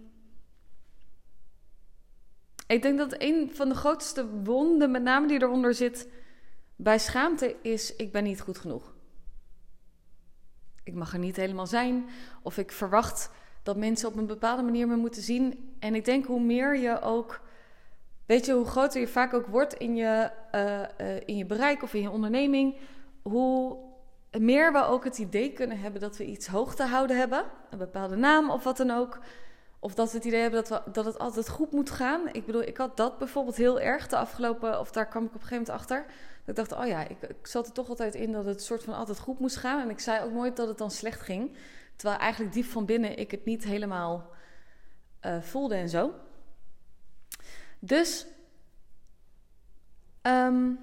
ik 2.66 2.82
denk 2.82 2.98
dat 2.98 3.14
een 3.18 3.50
van 3.54 3.68
de 3.68 3.74
grootste 3.74 4.28
wonden, 4.28 4.90
met 4.90 5.02
name 5.02 5.26
die 5.26 5.42
eronder 5.42 5.74
zit, 5.74 6.08
bij 6.76 6.98
schaamte 6.98 7.56
is: 7.62 7.96
ik 7.96 8.12
ben 8.12 8.24
niet 8.24 8.40
goed 8.40 8.58
genoeg. 8.58 8.98
Ik 10.90 10.96
mag 10.96 11.12
er 11.12 11.18
niet 11.18 11.36
helemaal 11.36 11.66
zijn, 11.66 12.08
of 12.42 12.58
ik 12.58 12.72
verwacht 12.72 13.30
dat 13.62 13.76
mensen 13.76 14.08
op 14.08 14.16
een 14.16 14.26
bepaalde 14.26 14.62
manier 14.62 14.88
me 14.88 14.96
moeten 14.96 15.22
zien. 15.22 15.74
En 15.78 15.94
ik 15.94 16.04
denk 16.04 16.26
hoe 16.26 16.40
meer 16.40 16.76
je 16.76 17.00
ook, 17.00 17.40
weet 18.26 18.46
je, 18.46 18.52
hoe 18.52 18.66
groter 18.66 19.00
je 19.00 19.08
vaak 19.08 19.34
ook 19.34 19.46
wordt 19.46 19.74
in 19.74 19.96
je, 19.96 20.30
uh, 20.54 20.80
uh, 21.06 21.20
in 21.24 21.36
je 21.36 21.46
bereik 21.46 21.82
of 21.82 21.94
in 21.94 22.02
je 22.02 22.10
onderneming, 22.10 22.76
hoe 23.22 23.76
meer 24.38 24.72
we 24.72 24.84
ook 24.84 25.04
het 25.04 25.18
idee 25.18 25.52
kunnen 25.52 25.78
hebben 25.78 26.00
dat 26.00 26.16
we 26.16 26.24
iets 26.24 26.46
hoog 26.46 26.74
te 26.74 26.84
houden 26.84 27.16
hebben, 27.16 27.44
een 27.70 27.78
bepaalde 27.78 28.16
naam 28.16 28.50
of 28.50 28.64
wat 28.64 28.76
dan 28.76 28.90
ook. 28.90 29.18
Of 29.78 29.94
dat 29.94 30.10
we 30.10 30.16
het 30.16 30.26
idee 30.26 30.40
hebben 30.40 30.64
dat, 30.64 30.84
we, 30.84 30.90
dat 30.90 31.04
het 31.04 31.18
altijd 31.18 31.48
goed 31.48 31.72
moet 31.72 31.90
gaan. 31.90 32.20
Ik 32.32 32.46
bedoel, 32.46 32.62
ik 32.62 32.76
had 32.76 32.96
dat 32.96 33.18
bijvoorbeeld 33.18 33.56
heel 33.56 33.80
erg 33.80 34.08
de 34.08 34.16
afgelopen... 34.16 34.80
of 34.80 34.90
daar 34.90 35.08
kwam 35.08 35.22
ik 35.22 35.28
op 35.28 35.34
een 35.34 35.40
gegeven 35.40 35.64
moment 35.66 35.80
achter. 35.80 36.06
Ik 36.50 36.56
dacht, 36.56 36.72
oh 36.72 36.86
ja, 36.86 37.08
ik, 37.08 37.22
ik 37.22 37.46
zat 37.46 37.66
er 37.66 37.72
toch 37.72 37.88
altijd 37.88 38.14
in 38.14 38.32
dat 38.32 38.44
het 38.44 38.62
soort 38.62 38.82
van 38.82 38.94
altijd 38.94 39.18
goed 39.18 39.38
moest 39.38 39.56
gaan. 39.56 39.80
En 39.80 39.90
ik 39.90 39.98
zei 39.98 40.24
ook 40.24 40.32
nooit 40.32 40.56
dat 40.56 40.68
het 40.68 40.78
dan 40.78 40.90
slecht 40.90 41.20
ging. 41.20 41.56
Terwijl 41.96 42.20
eigenlijk 42.20 42.52
diep 42.52 42.64
van 42.64 42.84
binnen 42.84 43.18
ik 43.18 43.30
het 43.30 43.44
niet 43.44 43.64
helemaal 43.64 44.30
uh, 45.22 45.40
voelde 45.40 45.74
en 45.74 45.88
zo. 45.88 46.14
Dus... 47.78 48.26
Um, 50.22 50.78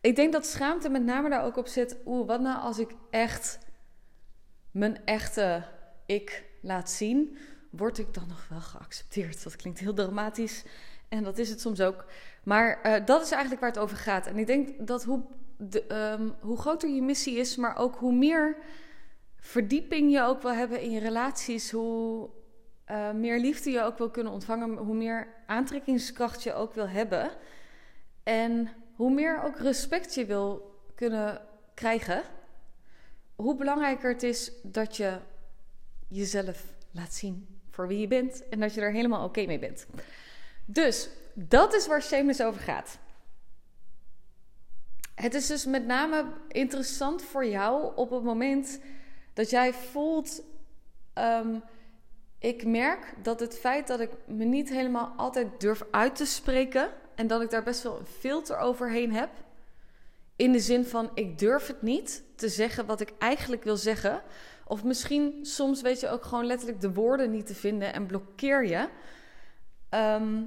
ik 0.00 0.16
denk 0.16 0.32
dat 0.32 0.46
schaamte 0.46 0.88
met 0.88 1.04
name 1.04 1.30
daar 1.30 1.44
ook 1.44 1.56
op 1.56 1.66
zit. 1.66 1.96
Oeh, 2.04 2.26
wat 2.26 2.40
nou 2.40 2.60
als 2.60 2.78
ik 2.78 2.94
echt 3.10 3.58
mijn 4.70 5.04
echte 5.04 5.64
ik 6.06 6.44
laat 6.62 6.90
zien, 6.90 7.38
word 7.70 7.98
ik 7.98 8.14
dan 8.14 8.28
nog 8.28 8.48
wel 8.48 8.60
geaccepteerd. 8.60 9.42
Dat 9.42 9.56
klinkt 9.56 9.78
heel 9.78 9.94
dramatisch 9.94 10.64
en 11.08 11.22
dat 11.22 11.38
is 11.38 11.50
het 11.50 11.60
soms 11.60 11.80
ook. 11.80 12.04
Maar 12.46 12.80
uh, 12.86 13.06
dat 13.06 13.22
is 13.22 13.30
eigenlijk 13.30 13.60
waar 13.60 13.70
het 13.70 13.78
over 13.78 13.96
gaat. 13.96 14.26
En 14.26 14.38
ik 14.38 14.46
denk 14.46 14.86
dat 14.86 15.04
hoe, 15.04 15.22
de, 15.56 16.12
um, 16.18 16.34
hoe 16.40 16.58
groter 16.58 16.88
je 16.88 17.02
missie 17.02 17.36
is, 17.36 17.56
maar 17.56 17.76
ook 17.76 17.96
hoe 17.96 18.12
meer 18.12 18.56
verdieping 19.36 20.12
je 20.12 20.22
ook 20.22 20.42
wil 20.42 20.52
hebben 20.52 20.80
in 20.80 20.90
je 20.90 21.00
relaties, 21.00 21.70
hoe 21.70 22.28
uh, 22.90 23.10
meer 23.10 23.38
liefde 23.38 23.70
je 23.70 23.82
ook 23.82 23.98
wil 23.98 24.10
kunnen 24.10 24.32
ontvangen, 24.32 24.76
hoe 24.76 24.94
meer 24.94 25.28
aantrekkingskracht 25.46 26.42
je 26.42 26.54
ook 26.54 26.74
wil 26.74 26.88
hebben. 26.88 27.30
En 28.22 28.68
hoe 28.94 29.10
meer 29.10 29.42
ook 29.42 29.58
respect 29.58 30.14
je 30.14 30.26
wil 30.26 30.74
kunnen 30.94 31.40
krijgen, 31.74 32.22
hoe 33.34 33.56
belangrijker 33.56 34.12
het 34.12 34.22
is 34.22 34.52
dat 34.62 34.96
je 34.96 35.18
jezelf 36.08 36.64
laat 36.90 37.14
zien 37.14 37.60
voor 37.70 37.88
wie 37.88 37.98
je 37.98 38.08
bent 38.08 38.48
en 38.48 38.60
dat 38.60 38.74
je 38.74 38.80
er 38.80 38.92
helemaal 38.92 39.24
oké 39.24 39.46
mee 39.46 39.58
bent. 39.58 39.86
Dus 40.64 41.08
dat 41.38 41.74
is 41.74 41.86
waar 41.86 42.02
Shameless 42.02 42.40
over 42.40 42.60
gaat. 42.60 42.98
Het 45.14 45.34
is 45.34 45.46
dus 45.46 45.66
met 45.66 45.86
name 45.86 46.24
interessant 46.48 47.22
voor 47.22 47.46
jou 47.46 47.96
op 47.96 48.10
het 48.10 48.22
moment 48.22 48.80
dat 49.32 49.50
jij 49.50 49.72
voelt. 49.72 50.42
Um, 51.14 51.62
ik 52.38 52.66
merk 52.66 53.14
dat 53.22 53.40
het 53.40 53.58
feit 53.58 53.86
dat 53.86 54.00
ik 54.00 54.10
me 54.26 54.44
niet 54.44 54.68
helemaal 54.68 55.12
altijd 55.16 55.60
durf 55.60 55.84
uit 55.90 56.16
te 56.16 56.26
spreken 56.26 56.90
en 57.14 57.26
dat 57.26 57.42
ik 57.42 57.50
daar 57.50 57.62
best 57.62 57.82
wel 57.82 57.98
een 57.98 58.06
filter 58.06 58.58
overheen 58.58 59.12
heb. 59.12 59.30
In 60.36 60.52
de 60.52 60.60
zin 60.60 60.84
van 60.84 61.10
ik 61.14 61.38
durf 61.38 61.66
het 61.66 61.82
niet 61.82 62.22
te 62.34 62.48
zeggen 62.48 62.86
wat 62.86 63.00
ik 63.00 63.12
eigenlijk 63.18 63.64
wil 63.64 63.76
zeggen. 63.76 64.22
Of 64.64 64.84
misschien 64.84 65.38
soms 65.42 65.80
weet 65.80 66.00
je 66.00 66.08
ook 66.08 66.24
gewoon 66.24 66.46
letterlijk 66.46 66.80
de 66.80 66.92
woorden 66.92 67.30
niet 67.30 67.46
te 67.46 67.54
vinden 67.54 67.92
en 67.92 68.06
blokkeer 68.06 68.66
je. 68.66 68.88
Ehm, 69.88 70.42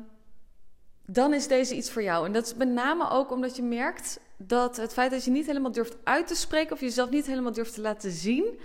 dan 1.11 1.33
is 1.33 1.47
deze 1.47 1.75
iets 1.75 1.91
voor 1.91 2.03
jou. 2.03 2.25
En 2.25 2.31
dat 2.31 2.45
is 2.45 2.53
met 2.53 2.69
name 2.69 3.09
ook 3.09 3.31
omdat 3.31 3.55
je 3.55 3.63
merkt 3.63 4.19
dat 4.37 4.77
het 4.77 4.93
feit 4.93 5.11
dat 5.11 5.23
je 5.23 5.31
niet 5.31 5.45
helemaal 5.45 5.71
durft 5.71 5.97
uit 6.03 6.27
te 6.27 6.35
spreken 6.35 6.73
of 6.73 6.79
jezelf 6.79 7.09
niet 7.09 7.25
helemaal 7.25 7.51
durft 7.51 7.73
te 7.73 7.81
laten 7.81 8.11
zien, 8.11 8.59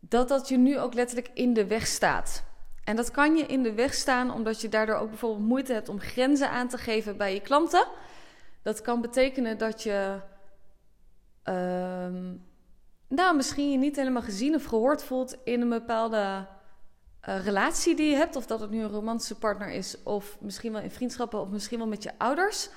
dat 0.00 0.28
dat 0.28 0.48
je 0.48 0.56
nu 0.56 0.78
ook 0.78 0.94
letterlijk 0.94 1.30
in 1.34 1.52
de 1.52 1.66
weg 1.66 1.86
staat. 1.86 2.44
En 2.84 2.96
dat 2.96 3.10
kan 3.10 3.36
je 3.36 3.46
in 3.46 3.62
de 3.62 3.72
weg 3.72 3.94
staan 3.94 4.34
omdat 4.34 4.60
je 4.60 4.68
daardoor 4.68 4.96
ook 4.96 5.08
bijvoorbeeld 5.08 5.48
moeite 5.48 5.72
hebt 5.72 5.88
om 5.88 6.00
grenzen 6.00 6.50
aan 6.50 6.68
te 6.68 6.78
geven 6.78 7.16
bij 7.16 7.34
je 7.34 7.40
klanten. 7.40 7.86
Dat 8.62 8.80
kan 8.80 9.00
betekenen 9.00 9.58
dat 9.58 9.82
je 9.82 10.18
uh, 11.44 12.06
nou, 13.08 13.36
misschien 13.36 13.70
je 13.70 13.78
niet 13.78 13.96
helemaal 13.96 14.22
gezien 14.22 14.54
of 14.54 14.64
gehoord 14.64 15.04
voelt 15.04 15.36
in 15.44 15.60
een 15.60 15.68
bepaalde 15.68 16.46
uh, 17.28 17.44
relatie 17.44 17.94
die 17.94 18.10
je 18.10 18.16
hebt. 18.16 18.36
Of 18.36 18.46
dat 18.46 18.60
het 18.60 18.70
nu 18.70 18.82
een 18.82 18.88
romantische 18.88 19.38
partner 19.38 19.70
is, 19.70 20.02
of 20.02 20.36
misschien 20.40 20.72
wel 20.72 20.82
in 20.82 20.90
vriendschappen, 20.90 21.40
of 21.40 21.48
misschien 21.48 21.78
wel 21.78 21.86
met 21.86 22.02
je 22.02 22.12
ouders 22.18 22.68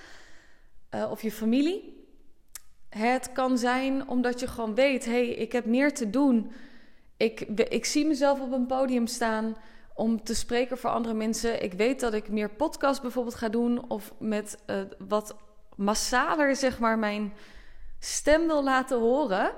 uh, 0.95 1.11
of 1.11 1.21
je 1.21 1.31
familie. 1.31 1.93
Het 2.89 3.31
kan 3.31 3.57
zijn 3.57 4.07
omdat 4.07 4.39
je 4.39 4.47
gewoon 4.47 4.75
weet: 4.75 5.05
hé, 5.05 5.11
hey, 5.11 5.27
ik 5.27 5.51
heb 5.51 5.65
meer 5.65 5.93
te 5.93 6.09
doen. 6.09 6.51
Ik, 7.17 7.41
ik 7.69 7.85
zie 7.85 8.05
mezelf 8.05 8.39
op 8.39 8.51
een 8.51 8.65
podium 8.65 9.07
staan 9.07 9.55
om 9.93 10.23
te 10.23 10.35
spreken 10.35 10.77
voor 10.77 10.89
andere 10.89 11.13
mensen. 11.13 11.63
Ik 11.63 11.73
weet 11.73 11.99
dat 11.99 12.13
ik 12.13 12.29
meer 12.29 12.49
podcast 12.49 13.01
bijvoorbeeld 13.01 13.35
ga 13.35 13.49
doen 13.49 13.89
of 13.89 14.13
met 14.19 14.57
uh, 14.67 14.81
wat 15.07 15.35
massaler 15.75 16.55
zeg 16.55 16.79
maar 16.79 16.99
mijn 16.99 17.33
stem 17.99 18.47
wil 18.47 18.63
laten 18.63 18.99
horen. 18.99 19.51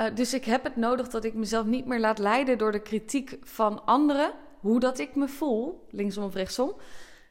Uh, 0.00 0.14
dus 0.14 0.34
ik 0.34 0.44
heb 0.44 0.64
het 0.64 0.76
nodig 0.76 1.08
dat 1.08 1.24
ik 1.24 1.34
mezelf 1.34 1.66
niet 1.66 1.86
meer 1.86 2.00
laat 2.00 2.18
leiden 2.18 2.58
door 2.58 2.72
de 2.72 2.82
kritiek 2.82 3.38
van 3.40 3.84
anderen, 3.84 4.32
hoe 4.58 4.80
dat 4.80 4.98
ik 4.98 5.14
me 5.14 5.28
voel, 5.28 5.86
linksom 5.90 6.24
of 6.24 6.34
rechtsom. 6.34 6.76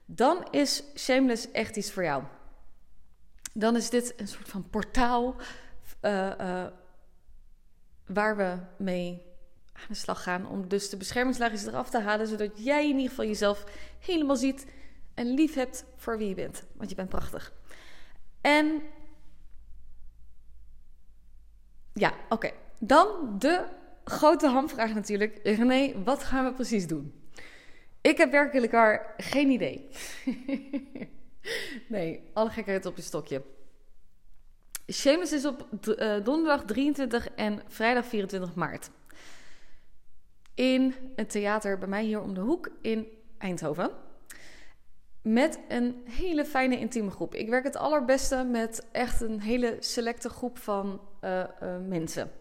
Dan 0.06 0.48
is 0.52 0.84
Shameless 0.96 1.52
echt 1.52 1.76
iets 1.76 1.92
voor 1.92 2.04
jou. 2.04 2.24
Dan 3.54 3.76
is 3.76 3.90
dit 3.90 4.14
een 4.18 4.28
soort 4.28 4.50
van 4.50 4.70
portaal 4.70 5.36
uh, 6.02 6.66
waar 8.06 8.38
we 8.38 8.58
mee 8.78 9.26
aan 9.74 9.86
de 9.88 9.94
slag 9.94 10.24
gaan 10.24 10.48
om 10.48 10.68
dus 10.68 10.90
de 10.90 10.98
beschermingslaagjes 10.98 11.66
eraf 11.66 11.90
te 11.90 12.00
halen, 12.00 12.28
zodat 12.28 12.64
jij 12.64 12.84
in 12.84 12.96
ieder 12.96 13.10
geval 13.10 13.26
jezelf 13.26 13.64
helemaal 14.00 14.36
ziet 14.36 14.66
en 15.14 15.34
lief 15.34 15.54
hebt 15.54 15.86
voor 15.96 16.18
wie 16.18 16.28
je 16.28 16.36
bent, 16.36 16.64
want 16.74 16.90
je 16.90 16.96
bent 16.96 17.10
prachtig. 17.10 17.54
En 18.42 18.82
ja, 21.98 22.14
oké. 22.30 22.52
Dan 22.80 23.08
de 23.40 23.66
grote 24.04 24.48
hamvraag 24.48 24.94
natuurlijk. 24.94 25.40
René, 25.44 26.04
wat 26.04 26.24
gaan 26.24 26.46
we 26.46 26.54
precies 26.54 26.88
doen? 26.88 27.14
Ik 28.02 28.18
heb 28.18 28.32
werkelijk 28.32 29.02
geen 29.18 29.50
idee. 29.50 29.90
nee, 31.88 32.30
alle 32.34 32.50
gekheid 32.50 32.86
op 32.86 32.96
je 32.96 33.02
stokje. 33.02 33.42
Seamus 34.86 35.32
is 35.32 35.46
op 35.46 35.68
uh, 35.72 36.24
donderdag 36.24 36.64
23 36.66 37.30
en 37.30 37.62
vrijdag 37.68 38.06
24 38.06 38.56
maart 38.56 38.90
in 40.58 40.96
een 41.16 41.28
theater 41.28 41.78
bij 41.78 41.88
mij 41.88 42.04
hier 42.04 42.22
om 42.22 42.34
de 42.34 42.42
hoek 42.42 42.70
in 42.82 43.08
Eindhoven. 43.38 43.92
Met 45.22 45.60
een 45.68 46.04
hele 46.06 46.46
fijne 46.46 46.80
intieme 46.80 47.12
groep. 47.12 47.36
Ik 47.36 47.50
werk 47.50 47.64
het 47.64 47.76
allerbeste 47.76 48.44
met 48.44 48.88
echt 48.92 49.22
een 49.22 49.42
hele 49.42 49.78
selecte 49.80 50.30
groep 50.30 50.58
van 50.58 51.02
uh, 51.24 51.40
uh, 51.40 51.76
mensen. 51.88 52.32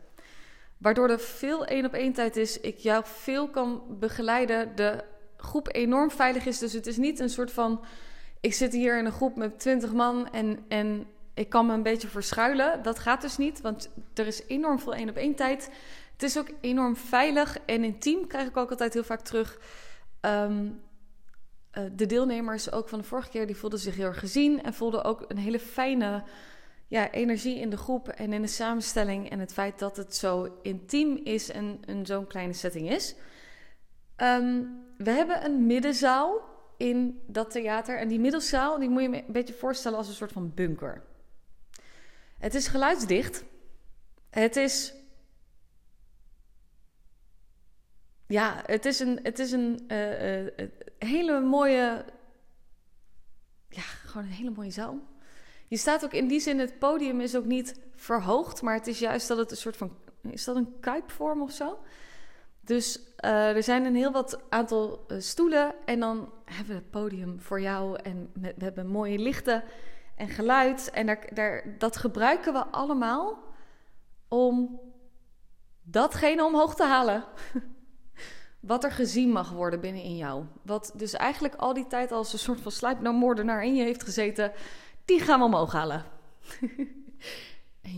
Waardoor 0.78 1.10
er 1.10 1.20
veel 1.20 1.64
één 1.64 1.84
op 1.84 1.92
één 1.92 2.12
tijd 2.12 2.36
is. 2.36 2.60
Ik 2.60 2.78
jou 2.78 3.04
veel 3.06 3.48
kan 3.48 3.82
begeleiden. 3.98 4.76
De 4.76 5.04
groep 5.36 5.74
enorm 5.74 6.10
veilig 6.10 6.46
is. 6.46 6.58
Dus 6.58 6.72
het 6.72 6.86
is 6.86 6.96
niet 6.96 7.20
een 7.20 7.30
soort 7.30 7.52
van. 7.52 7.84
Ik 8.40 8.54
zit 8.54 8.72
hier 8.72 8.98
in 8.98 9.04
een 9.04 9.12
groep 9.12 9.36
met 9.36 9.58
twintig 9.58 9.92
man 9.92 10.30
en, 10.30 10.64
en 10.68 11.06
ik 11.34 11.48
kan 11.48 11.66
me 11.66 11.72
een 11.72 11.82
beetje 11.82 12.08
verschuilen. 12.08 12.82
Dat 12.82 12.98
gaat 12.98 13.20
dus 13.20 13.36
niet, 13.36 13.60
want 13.60 13.90
er 14.14 14.26
is 14.26 14.46
enorm 14.46 14.78
veel 14.78 14.94
één 14.94 15.08
op 15.08 15.16
één 15.16 15.34
tijd. 15.34 15.70
Het 16.12 16.22
is 16.22 16.38
ook 16.38 16.48
enorm 16.60 16.96
veilig 16.96 17.58
en 17.66 17.84
intiem, 17.84 18.26
krijg 18.26 18.48
ik 18.48 18.56
ook 18.56 18.70
altijd 18.70 18.94
heel 18.94 19.04
vaak 19.04 19.20
terug. 19.20 19.58
Um, 20.20 20.80
uh, 21.78 21.84
de 21.92 22.06
deelnemers, 22.06 22.72
ook 22.72 22.88
van 22.88 22.98
de 22.98 23.04
vorige 23.04 23.28
keer, 23.28 23.46
die 23.46 23.56
voelden 23.56 23.78
zich 23.78 23.96
heel 23.96 24.06
erg 24.06 24.18
gezien 24.18 24.62
en 24.62 24.74
voelden 24.74 25.04
ook 25.04 25.24
een 25.28 25.38
hele 25.38 25.58
fijne 25.58 26.22
ja, 26.86 27.10
energie 27.10 27.58
in 27.58 27.70
de 27.70 27.76
groep 27.76 28.08
en 28.08 28.32
in 28.32 28.42
de 28.42 28.48
samenstelling. 28.48 29.30
En 29.30 29.38
het 29.38 29.52
feit 29.52 29.78
dat 29.78 29.96
het 29.96 30.16
zo 30.16 30.58
intiem 30.62 31.16
is 31.16 31.50
en, 31.50 31.78
en 31.86 32.06
zo'n 32.06 32.26
kleine 32.26 32.52
setting 32.52 32.90
is. 32.90 33.14
Um, 34.16 34.84
we 34.96 35.10
hebben 35.10 35.44
een 35.44 35.66
middenzaal 35.66 36.40
in 36.76 37.22
dat 37.26 37.50
theater. 37.50 37.98
En 37.98 38.08
die 38.08 38.20
middenzaal, 38.20 38.78
die 38.78 38.88
moet 38.88 39.02
je 39.02 39.08
een 39.08 39.32
beetje 39.32 39.54
voorstellen 39.54 39.98
als 39.98 40.08
een 40.08 40.14
soort 40.14 40.32
van 40.32 40.54
bunker. 40.54 41.02
Het 42.38 42.54
is 42.54 42.68
geluidsdicht. 42.68 43.44
Het 44.30 44.56
is 44.56 44.94
ja, 48.26 48.62
het 48.66 48.84
is 48.84 49.00
een, 49.00 49.18
het 49.22 49.38
is 49.38 49.52
een 49.52 49.84
uh, 49.88 50.42
uh, 50.42 50.52
hele 50.98 51.40
mooie. 51.40 52.04
Ja, 53.68 53.82
gewoon 53.82 54.26
een 54.26 54.32
hele 54.32 54.50
mooie 54.50 54.70
zaal. 54.70 55.00
Je 55.68 55.76
staat 55.76 56.04
ook 56.04 56.12
in 56.12 56.28
die 56.28 56.40
zin, 56.40 56.58
het 56.58 56.78
podium 56.78 57.20
is 57.20 57.36
ook 57.36 57.44
niet 57.44 57.80
verhoogd, 57.94 58.62
maar 58.62 58.74
het 58.74 58.86
is 58.86 58.98
juist 58.98 59.28
dat 59.28 59.38
het 59.38 59.50
een 59.50 59.56
soort 59.56 59.76
van. 59.76 59.96
Is 60.30 60.44
dat 60.44 60.56
een 60.56 60.80
kuipvorm 60.80 61.42
of 61.42 61.50
zo? 61.50 61.78
Dus 62.60 63.00
uh, 63.24 63.56
er 63.56 63.62
zijn 63.62 63.84
een 63.84 63.94
heel 63.94 64.12
wat 64.12 64.40
aantal 64.48 65.06
stoelen 65.18 65.74
en 65.84 66.00
dan 66.00 66.32
hebben 66.44 66.66
we 66.66 66.74
het 66.74 66.90
podium 66.90 67.40
voor 67.40 67.60
jou 67.60 67.98
en 68.02 68.30
we 68.34 68.54
hebben 68.58 68.86
mooie 68.86 69.18
lichten 69.18 69.64
en 70.16 70.28
geluid. 70.28 70.90
En 70.90 71.06
daar, 71.06 71.28
daar, 71.34 71.74
dat 71.78 71.96
gebruiken 71.96 72.52
we 72.52 72.66
allemaal 72.66 73.38
om 74.28 74.80
datgene 75.82 76.44
omhoog 76.44 76.74
te 76.74 76.84
halen. 76.84 77.24
wat 78.60 78.84
er 78.84 78.92
gezien 78.92 79.30
mag 79.30 79.50
worden 79.50 79.80
binnen 79.80 80.02
in 80.02 80.16
jou. 80.16 80.44
Wat 80.62 80.92
dus 80.94 81.12
eigenlijk 81.12 81.54
al 81.54 81.74
die 81.74 81.86
tijd 81.86 82.12
als 82.12 82.32
een 82.32 82.38
soort 82.38 82.60
van 82.60 82.72
sluipmoordenaar 82.72 83.64
in 83.64 83.74
je 83.74 83.82
heeft 83.82 84.02
gezeten, 84.02 84.52
die 85.06 85.20
gaan 85.20 85.38
we 85.38 85.44
omhoog 85.44 85.72
halen. 85.72 86.04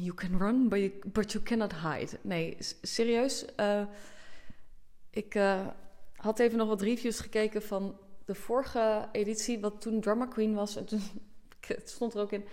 You 0.00 0.14
can 0.14 0.38
run, 0.38 0.68
but 1.12 1.32
you, 1.32 1.44
cannot 1.44 1.72
hide. 1.72 2.18
Nee, 2.22 2.56
serieus. 2.82 3.44
Uh, 3.56 3.82
ik 5.10 5.34
uh, 5.34 5.66
had 6.16 6.38
even 6.38 6.58
nog 6.58 6.68
wat 6.68 6.82
reviews 6.82 7.20
gekeken 7.20 7.62
van 7.62 7.98
de 8.24 8.34
vorige 8.34 9.08
editie, 9.12 9.60
wat 9.60 9.80
toen 9.80 10.00
Drama 10.00 10.26
Queen 10.26 10.54
was. 10.54 10.76
En 10.76 10.86
het 11.66 11.90
stond 11.90 12.14
er 12.14 12.20
ook 12.20 12.32
in. 12.32 12.44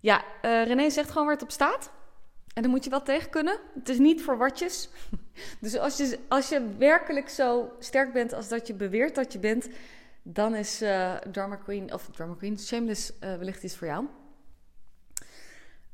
Ja, 0.00 0.24
uh, 0.42 0.64
René 0.64 0.90
zegt 0.90 1.10
gewoon 1.10 1.24
waar 1.26 1.34
het 1.34 1.42
op 1.42 1.50
staat. 1.50 1.90
En 2.54 2.62
dan 2.62 2.70
moet 2.70 2.84
je 2.84 2.90
wel 2.90 3.02
tegen 3.02 3.30
kunnen. 3.30 3.58
Het 3.74 3.88
is 3.88 3.98
niet 3.98 4.22
voor 4.22 4.38
watjes. 4.38 4.88
Dus 5.60 5.78
als 5.78 5.96
je, 5.96 6.18
als 6.28 6.48
je 6.48 6.76
werkelijk 6.78 7.28
zo 7.28 7.72
sterk 7.78 8.12
bent 8.12 8.32
als 8.32 8.48
dat 8.48 8.66
je 8.66 8.74
beweert 8.74 9.14
dat 9.14 9.32
je 9.32 9.38
bent, 9.38 9.68
dan 10.28 10.54
is 10.54 10.82
uh, 10.82 11.14
Drama 11.14 11.56
Queen, 11.56 11.92
of 11.92 12.08
Drama 12.12 12.34
Queen, 12.34 12.58
Shameless 12.58 13.10
uh, 13.10 13.18
wellicht 13.36 13.62
iets 13.62 13.76
voor 13.76 13.86
jou. 13.86 14.06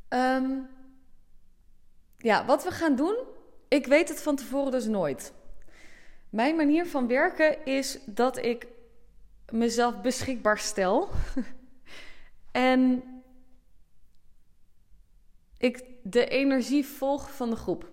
Um, 0.08 0.68
ja, 2.18 2.44
wat 2.44 2.64
we 2.64 2.70
gaan 2.70 2.96
doen, 2.96 3.16
ik 3.68 3.86
weet 3.86 4.08
het 4.08 4.22
van 4.22 4.36
tevoren 4.36 4.70
dus 4.70 4.86
nooit. 4.86 5.32
Mijn 6.30 6.56
manier 6.56 6.86
van 6.86 7.06
werken 7.06 7.64
is 7.64 7.98
dat 8.06 8.36
ik 8.36 8.66
mezelf 9.50 10.00
beschikbaar 10.00 10.58
stel. 10.58 11.08
en 12.52 13.02
ik 15.58 15.84
de 16.02 16.26
energie 16.26 16.86
volg 16.86 17.34
van 17.34 17.50
de 17.50 17.56
groep. 17.56 17.90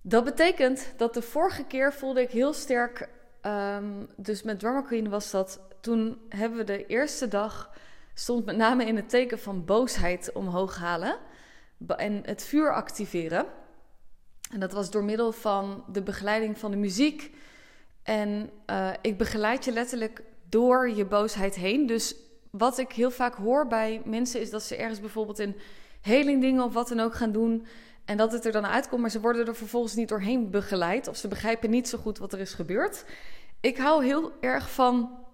Dat 0.00 0.24
betekent 0.24 0.92
dat 0.96 1.14
de 1.14 1.22
vorige 1.22 1.64
keer 1.64 1.92
voelde 1.92 2.20
ik 2.20 2.30
heel 2.30 2.52
sterk, 2.52 3.08
um, 3.46 4.08
dus 4.16 4.42
met 4.42 4.58
Drummer 4.58 4.82
Queen 4.82 5.08
was 5.08 5.30
dat, 5.30 5.60
toen 5.80 6.20
hebben 6.28 6.58
we 6.58 6.64
de 6.64 6.86
eerste 6.86 7.28
dag, 7.28 7.70
stond 8.14 8.44
met 8.44 8.56
name 8.56 8.84
in 8.84 8.96
het 8.96 9.08
teken 9.08 9.38
van 9.38 9.64
boosheid 9.64 10.32
omhoog 10.32 10.76
halen 10.76 11.16
en 11.86 12.22
het 12.24 12.44
vuur 12.44 12.72
activeren. 12.72 13.46
En 14.52 14.60
dat 14.60 14.72
was 14.72 14.90
door 14.90 15.04
middel 15.04 15.32
van 15.32 15.84
de 15.92 16.02
begeleiding 16.02 16.58
van 16.58 16.70
de 16.70 16.76
muziek. 16.76 17.34
En 18.02 18.50
uh, 18.70 18.90
ik 19.00 19.18
begeleid 19.18 19.64
je 19.64 19.72
letterlijk 19.72 20.22
door 20.48 20.90
je 20.90 21.04
boosheid 21.04 21.54
heen. 21.54 21.86
Dus 21.86 22.16
wat 22.50 22.78
ik 22.78 22.92
heel 22.92 23.10
vaak 23.10 23.34
hoor 23.34 23.66
bij 23.66 24.02
mensen 24.04 24.40
is 24.40 24.50
dat 24.50 24.62
ze 24.62 24.76
ergens 24.76 25.00
bijvoorbeeld 25.00 25.38
in 25.38 25.56
heling 26.00 26.40
dingen 26.40 26.64
of 26.64 26.72
wat 26.72 26.88
dan 26.88 27.00
ook 27.00 27.14
gaan 27.14 27.32
doen. 27.32 27.66
En 28.06 28.16
dat 28.16 28.32
het 28.32 28.44
er 28.44 28.52
dan 28.52 28.66
uitkomt, 28.66 29.00
maar 29.00 29.10
ze 29.10 29.20
worden 29.20 29.46
er 29.46 29.56
vervolgens 29.56 29.94
niet 29.94 30.08
doorheen 30.08 30.50
begeleid. 30.50 31.08
Of 31.08 31.16
ze 31.16 31.28
begrijpen 31.28 31.70
niet 31.70 31.88
zo 31.88 31.98
goed 31.98 32.18
wat 32.18 32.32
er 32.32 32.38
is 32.38 32.54
gebeurd. 32.54 33.04
Ik 33.60 33.76
hou 33.76 34.04
heel 34.04 34.32
erg 34.40 34.70
van 34.70 35.24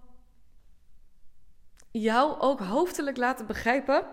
jou 1.90 2.40
ook 2.40 2.60
hoofdelijk 2.60 3.16
laten 3.16 3.46
begrijpen 3.46 4.06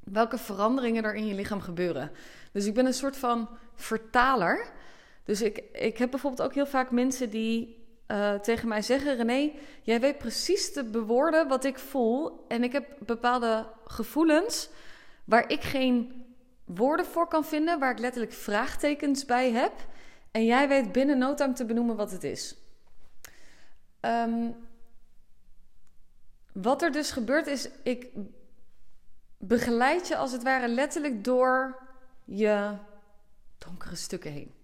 welke 0.00 0.38
veranderingen 0.38 1.04
er 1.04 1.14
in 1.14 1.26
je 1.26 1.34
lichaam 1.34 1.60
gebeuren. 1.60 2.10
Dus 2.52 2.66
ik 2.66 2.74
ben 2.74 2.86
een 2.86 2.94
soort 2.94 3.16
van 3.16 3.48
vertaler. 3.74 4.72
Dus 5.24 5.42
ik, 5.42 5.62
ik 5.72 5.98
heb 5.98 6.10
bijvoorbeeld 6.10 6.48
ook 6.48 6.54
heel 6.54 6.66
vaak 6.66 6.90
mensen 6.90 7.30
die 7.30 7.86
uh, 8.08 8.34
tegen 8.34 8.68
mij 8.68 8.82
zeggen: 8.82 9.16
René, 9.16 9.52
jij 9.82 10.00
weet 10.00 10.18
precies 10.18 10.72
te 10.72 10.84
bewoorden 10.84 11.48
wat 11.48 11.64
ik 11.64 11.78
voel. 11.78 12.44
En 12.48 12.62
ik 12.64 12.72
heb 12.72 12.96
bepaalde 12.98 13.66
gevoelens 13.84 14.68
waar 15.24 15.50
ik 15.50 15.62
geen 15.62 16.26
woorden 16.68 17.06
voor 17.06 17.28
kan 17.28 17.44
vinden, 17.44 17.78
waar 17.78 17.90
ik 17.90 17.98
letterlijk 17.98 18.32
vraagtekens 18.32 19.24
bij 19.24 19.52
heb. 19.52 19.72
En 20.30 20.44
jij 20.44 20.68
weet 20.68 20.92
binnen 20.92 21.18
no 21.18 21.34
te 21.34 21.64
benoemen 21.66 21.96
wat 21.96 22.10
het 22.10 22.24
is. 22.24 22.56
Um, 24.00 24.56
wat 26.52 26.82
er 26.82 26.92
dus 26.92 27.10
gebeurt 27.10 27.46
is, 27.46 27.68
ik 27.82 28.10
begeleid 29.38 30.08
je 30.08 30.16
als 30.16 30.32
het 30.32 30.42
ware 30.42 30.68
letterlijk 30.68 31.24
door 31.24 31.82
je 32.24 32.76
donkere 33.58 33.94
stukken 33.96 34.32
heen. 34.32 34.54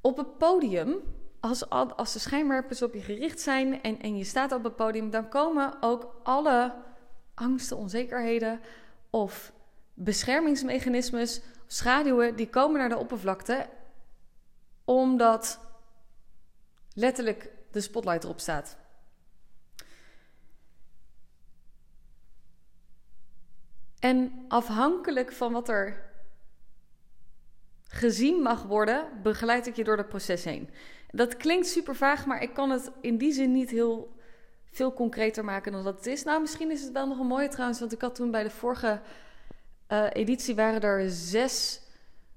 Op 0.00 0.16
het 0.16 0.38
podium, 0.38 0.96
als, 1.40 1.68
als 1.70 2.12
de 2.12 2.18
schijnwerpers 2.18 2.82
op 2.82 2.94
je 2.94 3.02
gericht 3.02 3.40
zijn 3.40 3.82
en, 3.82 4.00
en 4.00 4.16
je 4.16 4.24
staat 4.24 4.52
op 4.52 4.64
het 4.64 4.76
podium, 4.76 5.10
dan 5.10 5.28
komen 5.28 5.76
ook 5.80 6.20
alle 6.22 6.74
angsten, 7.34 7.76
onzekerheden 7.76 8.60
of 9.10 9.52
beschermingsmechanismes, 9.94 11.40
schaduwen, 11.66 12.36
die 12.36 12.48
komen 12.48 12.78
naar 12.78 12.88
de 12.88 12.96
oppervlakte 12.96 13.68
omdat 14.84 15.60
letterlijk 16.94 17.50
de 17.70 17.80
spotlight 17.80 18.24
erop 18.24 18.40
staat. 18.40 18.76
En 23.98 24.44
afhankelijk 24.48 25.32
van 25.32 25.52
wat 25.52 25.68
er 25.68 26.12
gezien 27.88 28.42
mag 28.42 28.62
worden, 28.62 29.08
begeleid 29.22 29.66
ik 29.66 29.76
je 29.76 29.84
door 29.84 29.96
dat 29.96 30.08
proces 30.08 30.44
heen. 30.44 30.70
Dat 31.10 31.36
klinkt 31.36 31.66
super 31.66 31.96
vaag, 31.96 32.26
maar 32.26 32.42
ik 32.42 32.54
kan 32.54 32.70
het 32.70 32.90
in 33.00 33.18
die 33.18 33.32
zin 33.32 33.52
niet 33.52 33.70
heel 33.70 34.16
veel 34.64 34.92
concreter 34.92 35.44
maken 35.44 35.72
dan 35.72 35.84
dat 35.84 35.96
het 35.96 36.06
is. 36.06 36.24
Nou, 36.24 36.40
misschien 36.40 36.70
is 36.70 36.82
het 36.82 36.92
wel 36.92 37.06
nog 37.06 37.18
een 37.18 37.26
mooie 37.26 37.48
trouwens, 37.48 37.80
want 37.80 37.92
ik 37.92 38.00
had 38.00 38.14
toen 38.14 38.30
bij 38.30 38.42
de 38.42 38.50
vorige 38.50 39.00
uh, 39.88 40.06
editie 40.12 40.54
waren 40.54 40.80
er 40.80 41.10
zes 41.10 41.80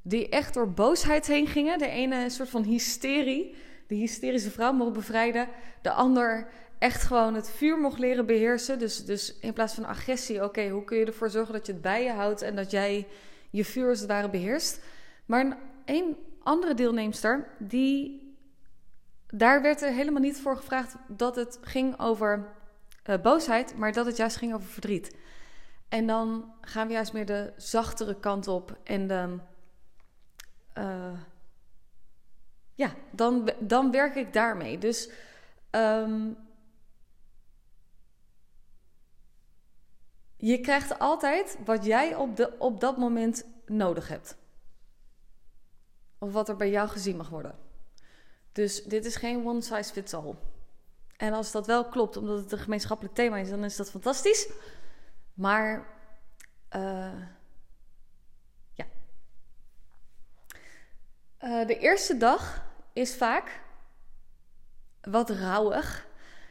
die 0.02 0.30
echt 0.30 0.54
door 0.54 0.72
boosheid 0.72 1.28
heen 1.28 1.48
gingen. 1.48 1.80
De 1.80 1.90
ene 1.90 2.24
een 2.24 2.32
soort 2.32 2.50
van 2.50 2.64
hysterie, 2.64 3.56
de 3.88 3.96
hysterische 3.96 4.52
vrouw 4.52 4.74
mocht 4.74 4.94
bevrijden. 4.94 5.48
De 5.82 5.92
ander 5.92 6.48
echt 6.78 7.04
gewoon 7.04 7.34
het 7.36 7.50
vuur 7.50 7.80
mocht 7.80 8.00
leren 8.00 8.26
beheersen. 8.26 8.80
Dus, 8.80 9.06
dus 9.06 9.40
in 9.40 9.54
plaats 9.54 9.74
van 9.74 9.86
agressie, 9.86 10.44
oké, 10.44 10.70
hoe 10.70 10.84
kun 10.84 10.98
je 10.98 11.06
ervoor 11.06 11.30
zorgen 11.30 11.54
dat 11.54 11.66
je 11.66 11.72
het 11.72 11.82
bij 11.82 12.04
je 12.04 12.12
houdt 12.12 12.42
en 12.42 12.56
dat 12.56 12.72
jij 12.72 13.08
je 13.50 13.66
vuur 13.66 13.90
als 13.90 14.00
het 14.00 14.10
ware 14.10 14.30
beheerst. 14.30 14.80
Maar 15.26 15.58
een, 15.86 16.18
andere 16.44 16.74
deelnemster, 16.74 17.48
die, 17.60 18.22
daar 19.28 19.62
werd 19.62 19.82
er 19.82 19.92
helemaal 19.92 20.22
niet 20.22 20.40
voor 20.40 20.58
gevraagd 20.58 20.96
dat 21.08 21.36
het 21.36 21.60
ging 21.62 22.00
over 22.00 22.48
uh, 23.10 23.22
boosheid, 23.22 23.78
maar 23.78 23.94
dat 23.94 24.06
het 24.06 24.18
juist 24.18 24.36
ging 24.36 24.54
over 24.54 24.68
verdriet. 24.68 25.16
En 25.90 26.08
dan 26.08 26.54
gaan 26.62 26.88
we 26.88 26.94
juist 26.94 27.14
meer 27.14 27.26
de 27.26 27.54
zachtere 27.58 28.20
kant 28.20 28.48
op 28.48 28.78
en 28.84 29.08
dan. 29.08 29.42
Uh, 30.78 31.20
ja, 32.76 32.94
dan, 33.12 33.52
dan 33.60 33.92
werk 33.92 34.16
ik 34.16 34.34
daarmee. 34.34 34.78
Dus 34.78 35.10
um, 35.72 36.38
je 40.38 40.60
krijgt 40.60 41.00
altijd 41.00 41.58
wat 41.66 41.86
jij 41.86 42.16
op, 42.16 42.36
de, 42.36 42.60
op 42.60 42.80
dat 42.80 42.98
moment 42.98 43.46
nodig 43.66 44.08
hebt. 44.08 44.38
Of 46.18 46.34
wat 46.34 46.50
er 46.50 46.56
bij 46.56 46.70
jou 46.70 46.90
gezien 46.90 47.18
mag 47.18 47.30
worden. 47.30 47.56
Dus 48.52 48.84
dit 48.84 49.06
is 49.06 49.16
geen 49.16 49.46
one 49.46 49.62
size 49.62 49.94
fits 49.94 50.14
all. 50.14 50.36
En 51.18 51.34
als 51.34 51.52
dat 51.52 51.66
wel 51.66 51.86
klopt, 51.86 52.18
omdat 52.18 52.40
het 52.40 52.52
een 52.52 52.58
gemeenschappelijk 52.58 53.16
thema 53.16 53.38
is, 53.38 53.50
dan 53.50 53.64
is 53.64 53.76
dat 53.76 53.90
fantastisch. 53.90 54.50
Maar 55.38 55.88
uh, 56.76 57.22
ja. 58.74 58.86
Uh, 61.42 61.68
de 61.68 61.78
eerste 61.78 62.18
dag 62.18 62.66
is 62.94 63.16
vaak 63.16 63.62
wat 65.02 65.30
rauwig. 65.30 66.08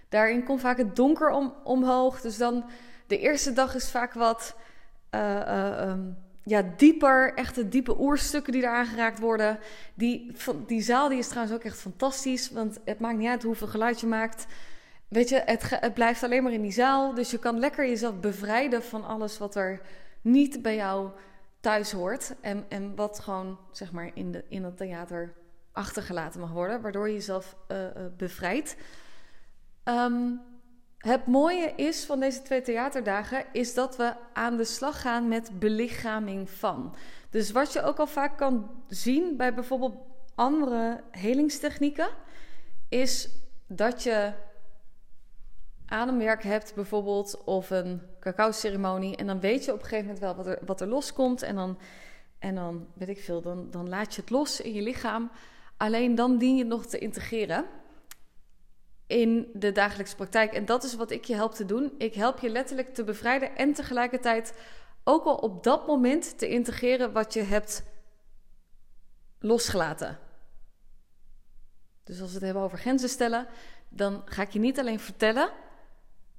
Daarin 0.09 0.45
komt 0.45 0.61
vaak 0.61 0.77
het 0.77 0.97
donker 0.97 1.31
om, 1.31 1.55
omhoog. 1.65 2.21
Dus 2.21 2.37
dan 2.37 2.71
de 3.07 3.19
eerste 3.19 3.53
dag 3.53 3.75
is 3.75 3.91
vaak 3.91 4.13
wat 4.13 4.57
uh, 5.11 5.89
um, 5.89 6.17
ja, 6.43 6.63
dieper, 6.77 7.35
echte 7.35 7.69
diepe 7.69 8.01
oerstukken 8.01 8.53
die 8.53 8.63
er 8.63 8.75
aangeraakt 8.75 9.19
worden. 9.19 9.59
Die, 9.95 10.37
die 10.67 10.83
zaal 10.83 11.09
die 11.09 11.19
is 11.19 11.29
trouwens 11.29 11.57
ook 11.57 11.65
echt 11.65 11.79
fantastisch, 11.79 12.51
want 12.51 12.79
het 12.85 13.01
maakt 13.01 13.19
niet 13.19 13.29
uit 13.29 13.43
hoeveel 13.43 13.67
geluid 13.67 14.01
je 14.01 14.07
maakt. 14.07 14.47
Weet 15.09 15.29
je, 15.29 15.43
het, 15.45 15.95
blijft 15.95 16.23
alleen 16.23 16.43
maar 16.43 16.53
in 16.53 16.63
die 16.63 16.73
zaal. 16.73 17.15
Dus 17.15 17.31
je 17.31 17.39
kan 17.39 17.59
lekker 17.59 17.89
jezelf 17.89 18.21
bevrijden 18.21 18.83
van 18.83 19.05
alles 19.05 19.39
wat 19.39 19.55
er 19.55 19.81
niet 20.21 20.63
bij 20.63 20.77
jou 20.77 21.11
thuis 21.61 21.93
hoort. 21.93 22.35
En, 22.41 22.65
en 22.69 22.95
wat 22.95 23.19
gewoon, 23.19 23.59
zeg 23.71 23.93
maar, 23.93 24.11
in, 24.15 24.33
de, 24.33 24.45
in 24.49 24.65
het 24.65 24.77
theater 24.77 25.35
achtergelaten 25.73 26.41
mag 26.41 26.53
worden. 26.53 26.81
Waardoor 26.81 27.09
je 27.09 27.15
jezelf 27.15 27.57
uh, 27.69 27.79
bevrijdt. 28.17 28.77
Um, 29.85 30.41
het 30.99 31.27
mooie 31.27 31.73
is 31.75 32.05
van 32.05 32.21
deze 32.21 32.43
twee 32.43 32.63
theaterdagen 32.63 33.45
is 33.53 33.75
dat 33.75 33.97
we 33.97 34.15
aan 34.33 34.57
de 34.57 34.65
slag 34.65 35.01
gaan 35.01 35.29
met 35.29 35.59
belichaming 35.59 36.51
van. 36.51 36.95
Dus 37.31 37.51
wat 37.51 37.73
je 37.73 37.83
ook 37.83 37.99
al 37.99 38.07
vaak 38.07 38.39
kan 38.39 38.71
zien 38.89 39.37
bij 39.37 39.55
bijvoorbeeld 39.55 39.97
andere 40.35 41.03
helingstechnieken, 41.11 42.09
is 42.89 43.29
dat 43.67 44.03
je 44.03 44.33
ademwerk 45.87 46.43
hebt 46.43 46.75
bijvoorbeeld 46.75 47.45
of 47.45 47.71
een 47.71 48.03
cacao-ceremonie 48.21 49.17
en 49.17 49.27
dan 49.27 49.41
weet 49.41 49.65
je 49.65 49.73
op 49.73 49.79
een 49.79 49.85
gegeven 49.85 50.05
moment 50.05 50.25
wel 50.25 50.35
wat 50.35 50.47
er, 50.47 50.59
wat 50.67 50.81
er 50.81 50.87
loskomt 50.87 51.43
en 51.43 51.55
dan, 51.55 51.79
en 52.39 52.55
dan 52.55 52.87
weet 52.95 53.09
ik 53.09 53.21
veel, 53.21 53.41
dan, 53.41 53.71
dan 53.71 53.89
laat 53.89 54.15
je 54.15 54.21
het 54.21 54.31
los 54.31 54.61
in 54.61 54.73
je 54.73 54.83
lichaam. 54.83 55.31
Alleen 55.77 56.15
dan 56.15 56.39
dien 56.39 56.55
je 56.55 56.59
het 56.59 56.69
nog 56.69 56.87
te 56.87 56.99
integreren 56.99 57.65
in 59.07 59.51
de 59.53 59.73
dagelijkse 59.73 60.17
praktijk. 60.17 60.53
En 60.53 60.65
dat 60.65 60.85
is 60.85 60.95
wat 60.95 61.11
ik 61.11 61.25
je 61.25 61.35
help 61.35 61.55
te 61.55 61.65
doen. 61.65 61.95
Ik 61.99 62.15
help 62.15 62.39
je 62.39 62.49
letterlijk 62.49 62.95
te 62.95 63.05
bevrijden 63.05 63.57
en 63.57 63.73
tegelijkertijd 63.73 64.55
ook 65.05 65.25
al 65.25 65.37
op 65.37 65.63
dat 65.63 65.87
moment 65.87 66.39
te 66.39 66.49
integreren 66.49 67.13
wat 67.13 67.35
je 67.35 67.43
hebt 67.43 67.85
losgelaten. 69.39 70.19
Dus 72.05 72.21
als 72.21 72.29
we 72.29 72.35
het 72.35 72.45
hebben 72.45 72.63
over 72.63 72.79
grenzen 72.79 73.09
stellen, 73.09 73.47
dan 73.89 74.23
ga 74.25 74.43
ik 74.43 74.51
je 74.51 74.59
niet 74.59 74.79
alleen 74.79 75.01
vertellen 75.01 75.51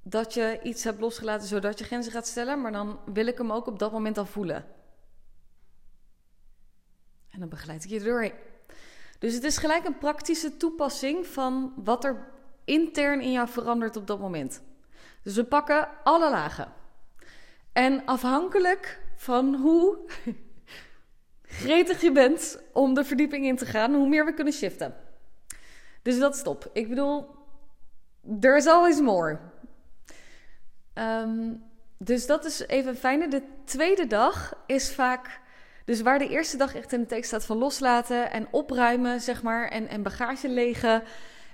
dat 0.08 0.34
je 0.34 0.60
iets 0.62 0.84
hebt 0.84 1.00
losgelaten 1.00 1.48
zodat 1.48 1.78
je 1.78 1.84
grenzen 1.84 2.12
gaat 2.12 2.26
stellen, 2.26 2.60
maar 2.60 2.72
dan 2.72 3.00
wil 3.04 3.26
ik 3.26 3.38
hem 3.38 3.52
ook 3.52 3.66
op 3.66 3.78
dat 3.78 3.92
moment 3.92 4.18
al 4.18 4.26
voelen. 4.26 4.64
En 7.30 7.40
dan 7.40 7.48
begeleid 7.48 7.84
ik 7.84 7.90
je 7.90 8.00
doorheen. 8.00 8.32
Dus 9.18 9.34
het 9.34 9.44
is 9.44 9.56
gelijk 9.56 9.84
een 9.84 9.98
praktische 9.98 10.56
toepassing 10.56 11.26
van 11.26 11.72
wat 11.76 12.04
er 12.04 12.28
intern 12.64 13.20
in 13.20 13.32
jou 13.32 13.48
verandert 13.48 13.96
op 13.96 14.06
dat 14.06 14.20
moment. 14.20 14.62
Dus 15.22 15.34
we 15.34 15.44
pakken 15.44 15.88
alle 16.04 16.30
lagen. 16.30 16.72
En 17.72 18.04
afhankelijk 18.04 19.00
van 19.16 19.54
hoe 19.54 19.98
gretig 21.62 22.00
je 22.00 22.12
bent 22.12 22.62
om 22.72 22.94
de 22.94 23.04
verdieping 23.04 23.46
in 23.46 23.56
te 23.56 23.66
gaan, 23.66 23.94
hoe 23.94 24.08
meer 24.08 24.24
we 24.24 24.34
kunnen 24.34 24.52
shiften. 24.52 24.94
Dus 26.02 26.18
dat 26.18 26.36
stop. 26.36 26.70
Ik 26.72 26.88
bedoel, 26.88 27.26
there's 28.40 28.66
always 28.66 29.00
more. 29.00 29.38
Um, 30.98 31.62
dus 31.98 32.26
dat 32.26 32.44
is 32.44 32.60
even 32.66 32.96
fijne. 32.96 33.28
De 33.28 33.42
tweede 33.64 34.06
dag 34.06 34.62
is 34.66 34.94
vaak 34.94 35.40
Dus 35.88 36.00
waar 36.00 36.18
de 36.18 36.28
eerste 36.28 36.56
dag 36.56 36.74
echt 36.74 36.92
in 36.92 37.00
de 37.00 37.06
tekst 37.06 37.28
staat 37.28 37.44
van 37.44 37.56
loslaten 37.56 38.30
en 38.30 38.48
opruimen, 38.50 39.20
zeg 39.20 39.42
maar, 39.42 39.68
en, 39.68 39.88
en 39.88 40.02
bagage 40.02 40.48
legen 40.48 41.02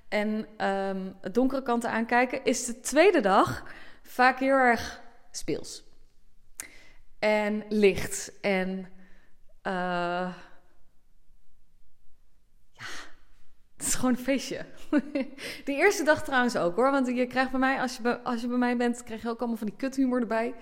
en 0.08 0.46
um, 0.66 1.16
donkere 1.32 1.62
kanten 1.62 1.90
aankijken, 1.90 2.44
is 2.44 2.64
de 2.64 2.80
tweede 2.80 3.20
dag 3.20 3.64
vaak 4.02 4.38
heel 4.38 4.54
erg 4.54 5.02
speels. 5.30 5.84
En 7.18 7.64
licht 7.68 8.40
en 8.40 8.78
uh, 9.62 10.34
ja, 12.72 12.86
het 13.84 13.92
is 13.92 13.98
gewoon 13.98 14.14
een 14.14 14.24
feestje. 14.24 14.64
De 15.64 15.72
eerste 15.72 16.04
dag 16.04 16.24
trouwens 16.24 16.56
ook 16.56 16.76
hoor, 16.76 16.90
want 16.90 17.06
je 17.06 17.26
krijgt 17.26 17.50
bij 17.50 17.60
mij, 17.60 17.80
als 17.80 17.96
je 17.96 18.02
bij, 18.02 18.16
als 18.16 18.40
je 18.40 18.46
bij 18.46 18.56
mij 18.56 18.76
bent, 18.76 19.02
krijg 19.02 19.22
je 19.22 19.28
ook 19.28 19.38
allemaal 19.38 19.56
van 19.56 19.66
die 19.66 19.76
kuthumor 19.76 20.20
erbij. 20.20 20.54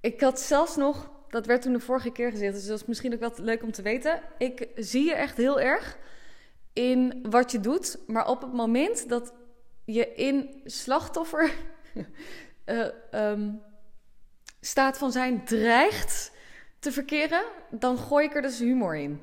Ik 0.00 0.20
had 0.20 0.40
zelfs 0.40 0.76
nog, 0.76 1.10
dat 1.28 1.46
werd 1.46 1.62
toen 1.62 1.72
de 1.72 1.80
vorige 1.80 2.10
keer 2.10 2.30
gezegd, 2.30 2.54
dus 2.54 2.66
dat 2.66 2.80
is 2.80 2.86
misschien 2.86 3.14
ook 3.14 3.20
wel 3.20 3.32
leuk 3.36 3.62
om 3.62 3.72
te 3.72 3.82
weten. 3.82 4.20
Ik 4.38 4.68
zie 4.76 5.04
je 5.04 5.14
echt 5.14 5.36
heel 5.36 5.60
erg 5.60 5.98
in 6.72 7.26
wat 7.30 7.52
je 7.52 7.60
doet, 7.60 7.98
maar 8.06 8.26
op 8.26 8.40
het 8.40 8.52
moment 8.52 9.08
dat 9.08 9.32
je 9.84 10.14
in 10.14 10.60
slachtoffer 10.64 11.50
uh, 12.64 12.86
um, 13.30 13.62
staat 14.60 14.98
van 14.98 15.12
zijn 15.12 15.44
dreigt 15.44 16.32
te 16.78 16.92
verkeren, 16.92 17.44
dan 17.70 17.98
gooi 17.98 18.26
ik 18.26 18.34
er 18.34 18.42
dus 18.42 18.58
humor 18.58 18.96
in. 18.96 19.20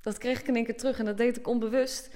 Dat 0.00 0.18
kreeg 0.18 0.40
ik 0.40 0.48
in 0.48 0.56
één 0.56 0.64
keer 0.64 0.76
terug 0.76 0.98
en 0.98 1.04
dat 1.04 1.16
deed 1.16 1.36
ik 1.36 1.46
onbewust. 1.46 2.10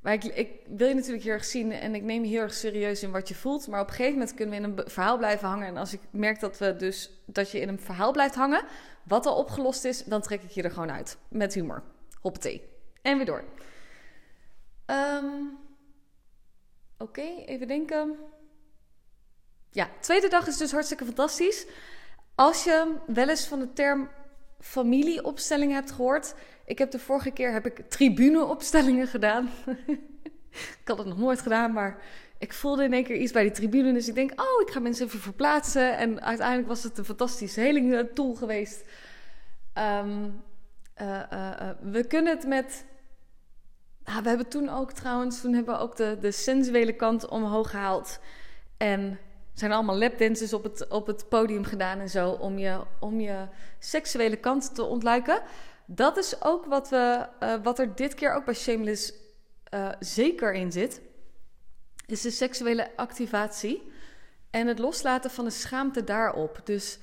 Maar 0.00 0.12
ik, 0.12 0.24
ik, 0.24 0.50
wil 0.66 0.88
je 0.88 0.94
natuurlijk 0.94 1.24
heel 1.24 1.32
erg 1.32 1.44
zien 1.44 1.72
en 1.72 1.94
ik 1.94 2.02
neem 2.02 2.24
je 2.24 2.30
heel 2.30 2.40
erg 2.40 2.54
serieus 2.54 3.02
in 3.02 3.10
wat 3.10 3.28
je 3.28 3.34
voelt. 3.34 3.68
Maar 3.68 3.80
op 3.80 3.88
een 3.88 3.94
gegeven 3.94 4.18
moment 4.18 4.34
kunnen 4.34 4.60
we 4.60 4.64
in 4.64 4.76
een 4.76 4.90
verhaal 4.90 5.16
blijven 5.16 5.48
hangen. 5.48 5.66
En 5.66 5.76
als 5.76 5.92
ik 5.92 6.00
merk 6.10 6.40
dat, 6.40 6.58
we 6.58 6.76
dus, 6.76 7.10
dat 7.26 7.50
je 7.50 7.60
in 7.60 7.68
een 7.68 7.80
verhaal 7.80 8.12
blijft 8.12 8.34
hangen, 8.34 8.64
wat 9.02 9.26
al 9.26 9.36
opgelost 9.36 9.84
is, 9.84 10.04
dan 10.04 10.20
trek 10.20 10.42
ik 10.42 10.50
je 10.50 10.62
er 10.62 10.70
gewoon 10.70 10.90
uit. 10.90 11.18
Met 11.28 11.54
humor. 11.54 11.82
Hoppatee. 12.20 12.62
En 13.02 13.16
weer 13.16 13.26
door. 13.26 13.44
Um, 14.86 15.58
Oké, 16.98 17.22
even 17.46 17.68
denken. 17.68 18.16
Ja, 19.70 19.90
tweede 20.00 20.28
dag 20.28 20.46
is 20.46 20.56
dus 20.56 20.72
hartstikke 20.72 21.04
fantastisch. 21.04 21.66
Als 22.34 22.64
je 22.64 22.94
wel 23.06 23.28
eens 23.28 23.46
van 23.46 23.58
de 23.58 23.72
term 23.72 24.10
familieopstelling 24.60 25.72
hebt 25.72 25.90
gehoord. 25.90 26.34
Ik 26.68 26.78
heb 26.78 26.90
de 26.90 26.98
vorige 26.98 27.30
keer 27.30 27.52
heb 27.52 27.66
ik 27.66 27.88
tribuneopstellingen 27.88 29.06
gedaan. 29.06 29.50
ik 30.80 30.84
had 30.84 30.98
het 30.98 31.06
nog 31.06 31.18
nooit 31.18 31.40
gedaan, 31.40 31.72
maar 31.72 32.02
ik 32.38 32.52
voelde 32.52 32.84
in 32.84 32.92
één 32.92 33.04
keer 33.04 33.16
iets 33.16 33.32
bij 33.32 33.42
die 33.42 33.52
tribune. 33.52 33.92
Dus 33.92 34.08
ik 34.08 34.14
denk, 34.14 34.40
oh, 34.40 34.60
ik 34.66 34.70
ga 34.70 34.80
mensen 34.80 35.06
even 35.06 35.20
verplaatsen. 35.20 35.96
En 35.96 36.22
uiteindelijk 36.22 36.68
was 36.68 36.82
het 36.82 36.98
een 36.98 37.04
fantastische 37.04 37.60
heling 37.60 38.08
tool 38.14 38.34
geweest. 38.34 38.84
Um, 39.74 40.42
uh, 41.02 41.22
uh, 41.32 41.70
we 41.80 42.06
kunnen 42.06 42.36
het 42.36 42.46
met. 42.46 42.84
Ah, 44.04 44.18
we 44.18 44.28
hebben 44.28 44.48
toen 44.48 44.68
ook 44.68 44.92
trouwens, 44.92 45.40
toen 45.40 45.52
hebben 45.52 45.74
we 45.74 45.80
ook 45.80 45.96
de, 45.96 46.16
de 46.20 46.30
sensuele 46.30 46.92
kant 46.92 47.28
omhoog 47.28 47.70
gehaald. 47.70 48.18
En 48.76 49.18
zijn 49.54 49.72
allemaal 49.72 49.98
lapdances 49.98 50.52
op 50.52 50.62
het, 50.62 50.88
op 50.88 51.06
het 51.06 51.28
podium 51.28 51.64
gedaan 51.64 51.98
en 51.98 52.08
zo 52.08 52.30
om 52.30 52.58
je, 52.58 52.80
om 53.00 53.20
je 53.20 53.46
seksuele 53.78 54.36
kant 54.36 54.74
te 54.74 54.82
ontluiken. 54.82 55.42
Dat 55.90 56.16
is 56.16 56.42
ook 56.42 56.64
wat, 56.64 56.88
we, 56.88 57.26
uh, 57.40 57.54
wat 57.62 57.78
er 57.78 57.94
dit 57.94 58.14
keer 58.14 58.32
ook 58.34 58.44
bij 58.44 58.54
Shameless 58.54 59.12
uh, 59.74 59.92
zeker 60.00 60.52
in 60.52 60.72
zit. 60.72 61.00
Is 62.06 62.20
de 62.20 62.30
seksuele 62.30 62.96
activatie 62.96 63.92
en 64.50 64.66
het 64.66 64.78
loslaten 64.78 65.30
van 65.30 65.44
de 65.44 65.50
schaamte 65.50 66.04
daarop. 66.04 66.60
Dus, 66.64 66.98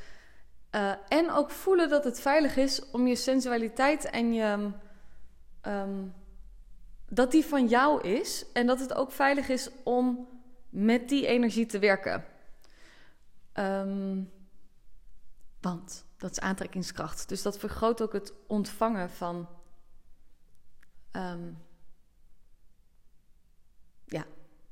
uh, 0.71 0.91
en 1.07 1.31
ook 1.31 1.49
voelen 1.49 1.89
dat 1.89 2.03
het 2.03 2.19
veilig 2.19 2.57
is 2.57 2.89
om 2.89 3.07
je 3.07 3.15
sensualiteit 3.15 4.09
en 4.09 4.33
je. 4.33 4.71
Um, 5.61 6.13
dat 7.09 7.31
die 7.31 7.45
van 7.45 7.67
jou 7.67 8.01
is 8.01 8.45
en 8.53 8.67
dat 8.67 8.79
het 8.79 8.93
ook 8.93 9.11
veilig 9.11 9.49
is 9.49 9.69
om 9.83 10.27
met 10.69 11.09
die 11.09 11.27
energie 11.27 11.65
te 11.65 11.79
werken. 11.79 12.25
Um, 13.53 14.31
want 15.61 16.05
dat 16.25 16.37
is 16.37 16.39
aantrekkingskracht. 16.39 17.29
Dus 17.29 17.41
dat 17.41 17.59
vergroot 17.59 18.01
ook 18.01 18.13
het 18.13 18.33
ontvangen 18.47 19.09
van. 19.09 19.47
Um, 21.11 21.57
ja, 24.05 24.25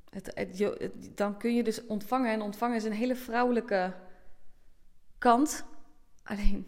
het, 0.09 0.31
het, 0.33 1.17
dan 1.17 1.37
kun 1.37 1.55
je 1.55 1.63
dus 1.63 1.85
ontvangen. 1.85 2.31
En 2.31 2.41
ontvangen 2.41 2.75
is 2.75 2.83
een 2.83 2.91
hele 2.91 3.15
vrouwelijke 3.15 3.93
kant. 5.17 5.65
Alleen 6.23 6.67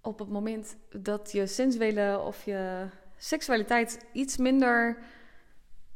op 0.00 0.18
het 0.18 0.28
moment 0.28 0.76
dat 0.88 1.32
je 1.32 1.46
sensuele 1.46 2.18
of 2.18 2.44
je 2.44 2.88
seksualiteit 3.16 4.04
iets 4.12 4.36
minder. 4.36 5.02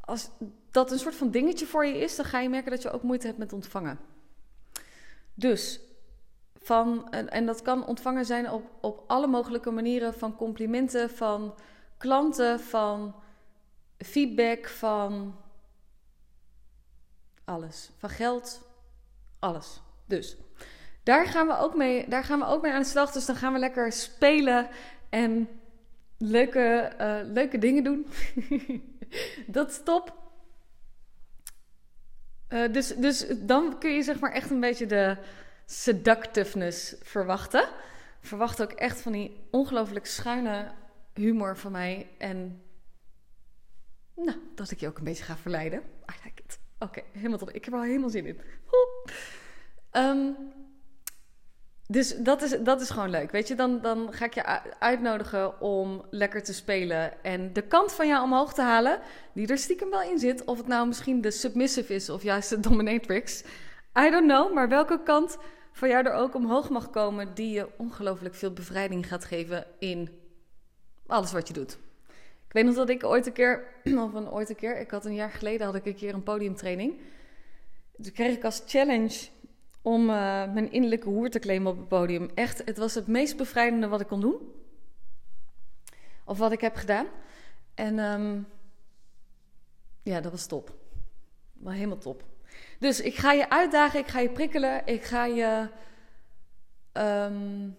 Als 0.01 0.31
dat 0.71 0.93
een 0.93 0.99
soort 0.99 1.15
van 1.15 1.31
dingetje 1.31 1.67
voor 1.67 1.87
je 1.87 1.99
is, 1.99 2.17
dan 2.17 2.25
ga 2.25 2.41
je 2.41 2.49
merken 2.49 2.71
dat 2.71 2.83
je 2.83 2.91
ook 2.91 3.03
moeite 3.03 3.27
hebt 3.27 3.39
met 3.39 3.53
ontvangen. 3.53 3.99
Dus 5.35 5.81
van, 6.65 7.11
en, 7.11 7.47
dat 7.47 7.63
kan 7.63 7.87
ontvangen 7.87 8.25
zijn 8.25 8.51
op, 8.51 8.65
op 8.81 9.05
alle 9.07 9.27
mogelijke 9.27 9.71
manieren: 9.71 10.15
van 10.15 10.37
complimenten, 10.37 11.11
van 11.11 11.55
klanten, 11.97 12.61
van 12.61 13.15
feedback, 13.99 14.69
van 14.69 15.37
alles. 17.45 17.91
Van 17.97 18.11
geld, 18.11 18.69
alles. 19.39 19.81
Dus 20.07 20.37
daar 21.03 21.27
gaan 21.27 21.47
we 21.47 21.59
ook 21.59 21.75
mee, 21.75 22.09
daar 22.09 22.25
gaan 22.25 22.39
we 22.39 22.47
ook 22.47 22.63
mee 22.63 22.73
aan 22.73 22.83
de 22.83 22.89
slag. 22.89 23.13
Dus 23.13 23.27
dan 23.27 23.37
gaan 23.37 23.53
we 23.53 23.59
lekker 23.59 23.93
spelen 23.93 24.69
en 25.09 25.49
leuke, 26.19 26.93
uh, 27.01 27.33
leuke 27.33 27.59
dingen 27.59 27.85
doen. 27.85 28.07
dat 29.47 29.71
is 29.71 29.81
top. 29.85 30.23
Uh, 32.49 32.73
dus, 32.73 32.89
dus 32.89 33.27
dan 33.39 33.79
kun 33.79 33.91
je 33.91 34.03
zeg 34.03 34.21
maar 34.21 34.33
echt 34.33 34.51
een 34.51 34.61
beetje 34.61 34.87
de 34.87 35.17
seductiveness 35.67 36.95
verwachten. 37.03 37.69
Verwacht 38.21 38.63
ook 38.63 38.73
echt 38.73 39.01
van 39.01 39.13
die 39.13 39.47
ongelooflijk 39.51 40.07
schuine 40.07 40.73
humor 41.15 41.57
van 41.57 41.73
mij. 41.73 42.09
En 42.19 42.63
nou, 44.15 44.39
dat 44.55 44.71
ik 44.71 44.81
je 44.81 44.89
ook 44.89 44.99
een 44.99 45.05
beetje 45.05 45.25
ga 45.25 45.37
verleiden. 45.37 45.79
I 45.81 46.15
like 46.25 46.43
it. 46.43 46.59
Oké, 46.79 47.03
helemaal 47.13 47.39
top. 47.39 47.51
Ik 47.51 47.65
heb 47.65 47.75
er 47.75 47.81
al 47.81 47.87
helemaal 47.87 48.11
zin 48.11 48.27
in. 48.27 48.41
Um, 49.93 50.37
dus 51.87 52.17
dat 52.17 52.43
is, 52.43 52.57
dat 52.61 52.81
is 52.81 52.91
gewoon 52.91 53.11
leuk. 53.11 53.31
Weet 53.31 53.49
je, 53.49 53.55
dan, 53.55 53.81
dan 53.81 54.13
ga 54.13 54.25
ik 54.25 54.35
je 54.35 54.79
uitnodigen 54.79 55.61
om 55.61 56.05
lekker 56.11 56.43
te 56.43 56.55
spelen. 56.55 57.25
En 57.25 57.53
de 57.53 57.63
kant 57.63 57.93
van 57.93 58.07
jou 58.07 58.25
omhoog 58.25 58.55
te 58.55 58.63
halen, 58.63 59.01
die 59.33 59.47
er 59.47 59.59
stiekem 59.59 59.91
wel 59.91 60.03
in 60.03 60.19
zit. 60.19 60.45
Of 60.45 60.59
het 60.59 60.67
nou 60.67 60.87
misschien 60.87 61.21
de 61.21 61.31
submissive 61.31 61.95
is 61.95 62.11
of 62.11 62.23
juist 62.23 62.49
de 62.49 62.61
dominatrix. 62.61 63.43
I 63.99 64.11
don't 64.11 64.27
know, 64.27 64.55
maar 64.55 64.69
welke 64.69 65.03
kant 65.03 65.37
van 65.75 65.89
jou 65.89 66.07
er 66.07 66.13
ook 66.13 66.35
omhoog 66.35 66.71
mag 66.71 66.91
komen, 66.91 67.35
die 67.35 67.53
je 67.53 67.69
ongelooflijk 67.77 68.35
veel 68.35 68.53
bevrijding 68.53 69.09
gaat 69.09 69.25
geven 69.25 69.67
in 69.79 70.09
alles 71.07 71.33
wat 71.33 71.49
je 71.49 71.55
doet. 71.55 71.79
Ik 72.47 72.53
weet 72.53 72.65
nog 72.65 72.75
dat 72.75 72.89
ik 72.89 73.05
ooit 73.05 73.27
een 73.27 73.33
keer, 73.33 73.67
of 74.05 74.15
een 74.15 74.31
ooit 74.31 74.49
een 74.49 74.57
keer, 74.57 74.81
ik 74.81 74.91
had 74.91 75.05
een 75.05 75.15
jaar 75.15 75.31
geleden 75.31 75.67
had 75.67 75.75
ik 75.75 75.87
een 75.87 75.95
keer 75.95 76.15
een 76.15 76.23
podiumtraining. 76.23 77.01
Toen 78.03 78.13
kreeg 78.13 78.37
ik 78.37 78.45
als 78.45 78.63
challenge 78.67 79.29
om 79.83 80.01
uh, 80.01 80.07
mijn 80.53 80.73
innerlijke 80.73 81.09
hoer 81.09 81.31
te 81.31 81.39
claimen 81.39 81.73
op 81.73 81.79
het 81.79 81.89
podium. 81.89 82.31
Echt, 82.35 82.63
het 82.65 82.79
was 82.79 82.95
het 82.95 83.07
meest 83.07 83.37
bevrijdende 83.37 83.89
wat 83.89 84.01
ik 84.01 84.07
kon 84.07 84.21
doen. 84.21 84.53
Of 86.25 86.39
wat 86.39 86.53
ik 86.53 86.61
heb 86.61 86.75
gedaan. 86.75 87.07
En 87.75 87.99
um, 87.99 88.47
ja, 90.03 90.21
dat 90.21 90.33
was 90.33 90.47
top. 90.47 90.75
Maar 91.53 91.75
helemaal 91.75 91.99
top. 91.99 92.34
Dus 92.79 93.01
ik 93.01 93.17
ga 93.17 93.33
je 93.33 93.51
uitdagen, 93.51 94.01
ik 94.01 94.09
ga 94.09 94.19
je 94.19 94.31
prikkelen, 94.31 94.87
ik 94.87 95.05
ga 95.05 95.25
je. 95.25 95.69
Um, 96.93 97.77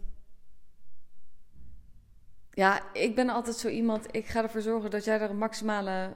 ja, 2.52 2.94
ik 2.94 3.16
ben 3.16 3.30
altijd 3.30 3.56
zo 3.56 3.68
iemand. 3.68 4.06
Ik 4.12 4.26
ga 4.26 4.44
ervoor 4.44 4.62
zorgen 4.62 4.90
dat 4.90 5.04
jij 5.04 5.20
er 5.20 5.30
een 5.30 5.38
maximale 5.38 6.12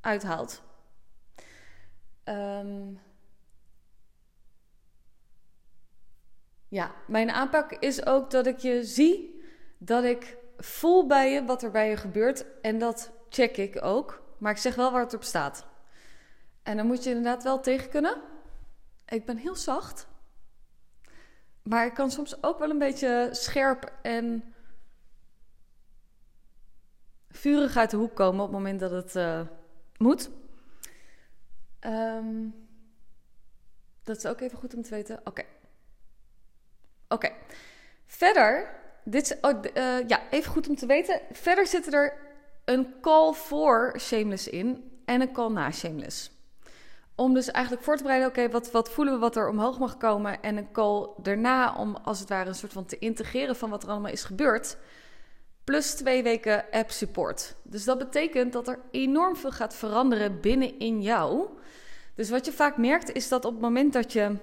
uithaalt. 0.00 0.62
Um, 2.24 3.00
Ja, 6.70 6.94
mijn 7.06 7.30
aanpak 7.30 7.72
is 7.72 8.06
ook 8.06 8.30
dat 8.30 8.46
ik 8.46 8.58
je 8.58 8.84
zie, 8.84 9.42
dat 9.78 10.04
ik 10.04 10.36
voel 10.56 11.06
bij 11.06 11.32
je 11.32 11.44
wat 11.44 11.62
er 11.62 11.70
bij 11.70 11.88
je 11.88 11.96
gebeurt. 11.96 12.44
En 12.62 12.78
dat 12.78 13.10
check 13.28 13.56
ik 13.56 13.84
ook. 13.84 14.22
Maar 14.38 14.52
ik 14.52 14.58
zeg 14.58 14.74
wel 14.74 14.92
waar 14.92 15.02
het 15.02 15.14
op 15.14 15.22
staat. 15.22 15.66
En 16.62 16.76
dan 16.76 16.86
moet 16.86 17.04
je 17.04 17.10
inderdaad 17.10 17.42
wel 17.42 17.60
tegen 17.60 17.90
kunnen. 17.90 18.22
Ik 19.06 19.24
ben 19.24 19.36
heel 19.36 19.56
zacht. 19.56 20.08
Maar 21.62 21.86
ik 21.86 21.94
kan 21.94 22.10
soms 22.10 22.42
ook 22.42 22.58
wel 22.58 22.70
een 22.70 22.78
beetje 22.78 23.28
scherp 23.32 23.92
en 24.02 24.54
vurig 27.28 27.76
uit 27.76 27.90
de 27.90 27.96
hoek 27.96 28.14
komen 28.14 28.40
op 28.40 28.46
het 28.46 28.56
moment 28.56 28.80
dat 28.80 28.90
het 28.90 29.14
uh, 29.14 29.40
moet. 29.96 30.30
Um, 31.80 32.68
dat 34.02 34.16
is 34.16 34.26
ook 34.26 34.40
even 34.40 34.58
goed 34.58 34.74
om 34.74 34.82
te 34.82 34.90
weten. 34.90 35.20
Oké. 35.24 35.42
Oké. 37.08 37.32
Verder 38.06 38.78
dit 39.04 39.22
is, 39.22 39.40
oh, 39.40 39.60
uh, 39.74 40.08
ja, 40.08 40.20
even 40.30 40.52
goed 40.52 40.68
om 40.68 40.76
te 40.76 40.86
weten. 40.86 41.20
Verder 41.32 41.66
zitten 41.66 41.92
er 41.92 42.16
een 42.64 42.94
call 43.00 43.32
voor 43.32 43.94
Shameless 43.98 44.48
in 44.48 45.00
en 45.04 45.20
een 45.20 45.32
call 45.32 45.50
na 45.50 45.70
Shameless. 45.70 46.30
Om 47.20 47.34
dus 47.34 47.50
eigenlijk 47.50 47.84
voor 47.84 47.96
te 47.96 48.02
bereiden, 48.02 48.28
oké, 48.28 48.50
wat, 48.50 48.70
wat 48.70 48.90
voelen 48.90 49.14
we 49.14 49.20
wat 49.20 49.36
er 49.36 49.48
omhoog 49.48 49.78
mag 49.78 49.96
komen? 49.96 50.42
En 50.42 50.56
een 50.56 50.72
call 50.72 51.08
daarna 51.16 51.74
om 51.74 51.96
als 51.96 52.20
het 52.20 52.28
ware 52.28 52.48
een 52.48 52.54
soort 52.54 52.72
van 52.72 52.84
te 52.84 52.98
integreren 52.98 53.56
van 53.56 53.70
wat 53.70 53.82
er 53.82 53.88
allemaal 53.88 54.12
is 54.12 54.24
gebeurd. 54.24 54.76
Plus 55.64 55.94
twee 55.94 56.22
weken 56.22 56.64
app 56.70 56.90
support. 56.90 57.56
Dus 57.62 57.84
dat 57.84 57.98
betekent 57.98 58.52
dat 58.52 58.68
er 58.68 58.80
enorm 58.90 59.36
veel 59.36 59.50
gaat 59.50 59.74
veranderen 59.74 60.40
binnenin 60.40 61.02
jou. 61.02 61.48
Dus 62.14 62.30
wat 62.30 62.44
je 62.44 62.52
vaak 62.52 62.76
merkt 62.76 63.12
is 63.12 63.28
dat 63.28 63.44
op 63.44 63.52
het 63.52 63.60
moment 63.60 63.92
dat 63.92 64.12
je. 64.12 64.36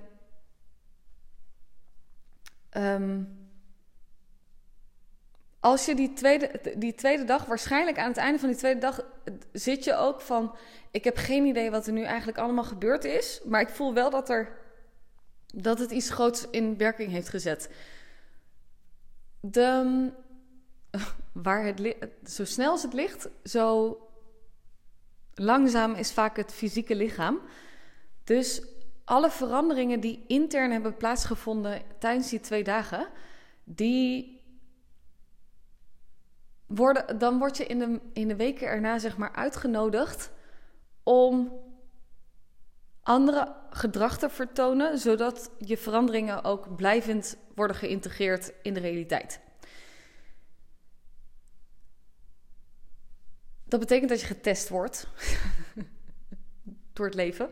Ehm, 2.69 3.23
als 5.59 5.85
je 5.85 5.95
die 5.95 6.13
tweede, 6.13 6.61
die 6.77 6.95
tweede 6.95 7.23
dag, 7.23 7.45
waarschijnlijk 7.45 7.97
aan 7.97 8.07
het 8.07 8.17
einde 8.17 8.39
van 8.39 8.49
die 8.49 8.57
tweede 8.57 8.79
dag, 8.79 9.05
zit 9.51 9.83
je 9.83 9.95
ook 9.95 10.21
van: 10.21 10.55
Ik 10.91 11.03
heb 11.03 11.17
geen 11.17 11.45
idee 11.45 11.71
wat 11.71 11.87
er 11.87 11.93
nu 11.93 12.03
eigenlijk 12.03 12.37
allemaal 12.37 12.63
gebeurd 12.63 13.03
is. 13.03 13.41
Maar 13.45 13.61
ik 13.61 13.69
voel 13.69 13.93
wel 13.93 14.09
dat, 14.09 14.29
er, 14.29 14.57
dat 15.53 15.79
het 15.79 15.91
iets 15.91 16.09
groots 16.09 16.49
in 16.49 16.77
werking 16.77 17.11
heeft 17.11 17.29
gezet. 17.29 17.69
De, 19.39 20.11
waar 21.33 21.65
het 21.65 21.95
zo 22.23 22.45
snel 22.45 22.71
als 22.71 22.83
het 22.83 22.93
ligt, 22.93 23.29
zo 23.43 23.97
langzaam 25.33 25.93
is 25.93 26.11
vaak 26.11 26.37
het 26.37 26.53
fysieke 26.53 26.95
lichaam. 26.95 27.39
Dus 28.23 28.61
alle 29.05 29.31
veranderingen 29.31 29.99
die 29.99 30.23
intern 30.27 30.71
hebben 30.71 30.97
plaatsgevonden 30.97 31.81
tijdens 31.99 32.29
die 32.29 32.39
twee 32.39 32.63
dagen, 32.63 33.07
die 33.63 34.36
worden, 36.67 37.19
dan 37.19 37.37
word 37.37 37.57
je 37.57 37.65
in 37.65 37.79
de, 37.79 37.99
in 38.13 38.27
de 38.27 38.35
weken 38.35 38.67
erna 38.67 38.99
zeg 38.99 39.17
maar 39.17 39.31
uitgenodigd 39.31 40.31
om 41.03 41.65
andere 43.01 43.55
gedrag 43.69 44.17
te 44.17 44.29
vertonen, 44.29 44.97
zodat 44.97 45.51
je 45.59 45.77
veranderingen 45.77 46.43
ook 46.43 46.75
blijvend 46.75 47.37
worden 47.55 47.75
geïntegreerd 47.75 48.53
in 48.61 48.73
de 48.73 48.79
realiteit. 48.79 49.39
Dat 53.63 53.79
betekent 53.79 54.09
dat 54.09 54.21
je 54.21 54.27
getest 54.27 54.69
wordt 54.69 55.07
door 56.93 57.05
het 57.05 57.15
leven. 57.15 57.49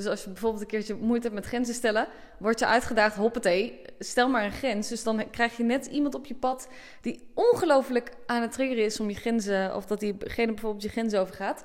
Dus 0.00 0.10
als 0.10 0.24
je 0.24 0.30
bijvoorbeeld 0.30 0.62
een 0.62 0.68
keertje 0.68 0.94
moeite 0.94 1.26
hebt 1.26 1.40
met 1.40 1.48
grenzen 1.48 1.74
stellen, 1.74 2.08
word 2.38 2.58
je 2.58 2.66
uitgedaagd, 2.66 3.16
hoppatee, 3.16 3.80
stel 3.98 4.28
maar 4.28 4.44
een 4.44 4.52
grens. 4.52 4.88
Dus 4.88 5.02
dan 5.02 5.30
krijg 5.30 5.56
je 5.56 5.62
net 5.62 5.86
iemand 5.86 6.14
op 6.14 6.26
je 6.26 6.34
pad 6.34 6.68
die 7.00 7.30
ongelooflijk 7.34 8.12
aan 8.26 8.42
het 8.42 8.52
triggeren 8.52 8.84
is 8.84 9.00
om 9.00 9.08
je 9.08 9.14
grenzen, 9.14 9.76
of 9.76 9.86
dat 9.86 10.00
diegene 10.00 10.52
bijvoorbeeld 10.52 10.82
je 10.82 10.88
grenzen 10.88 11.20
overgaat. 11.20 11.64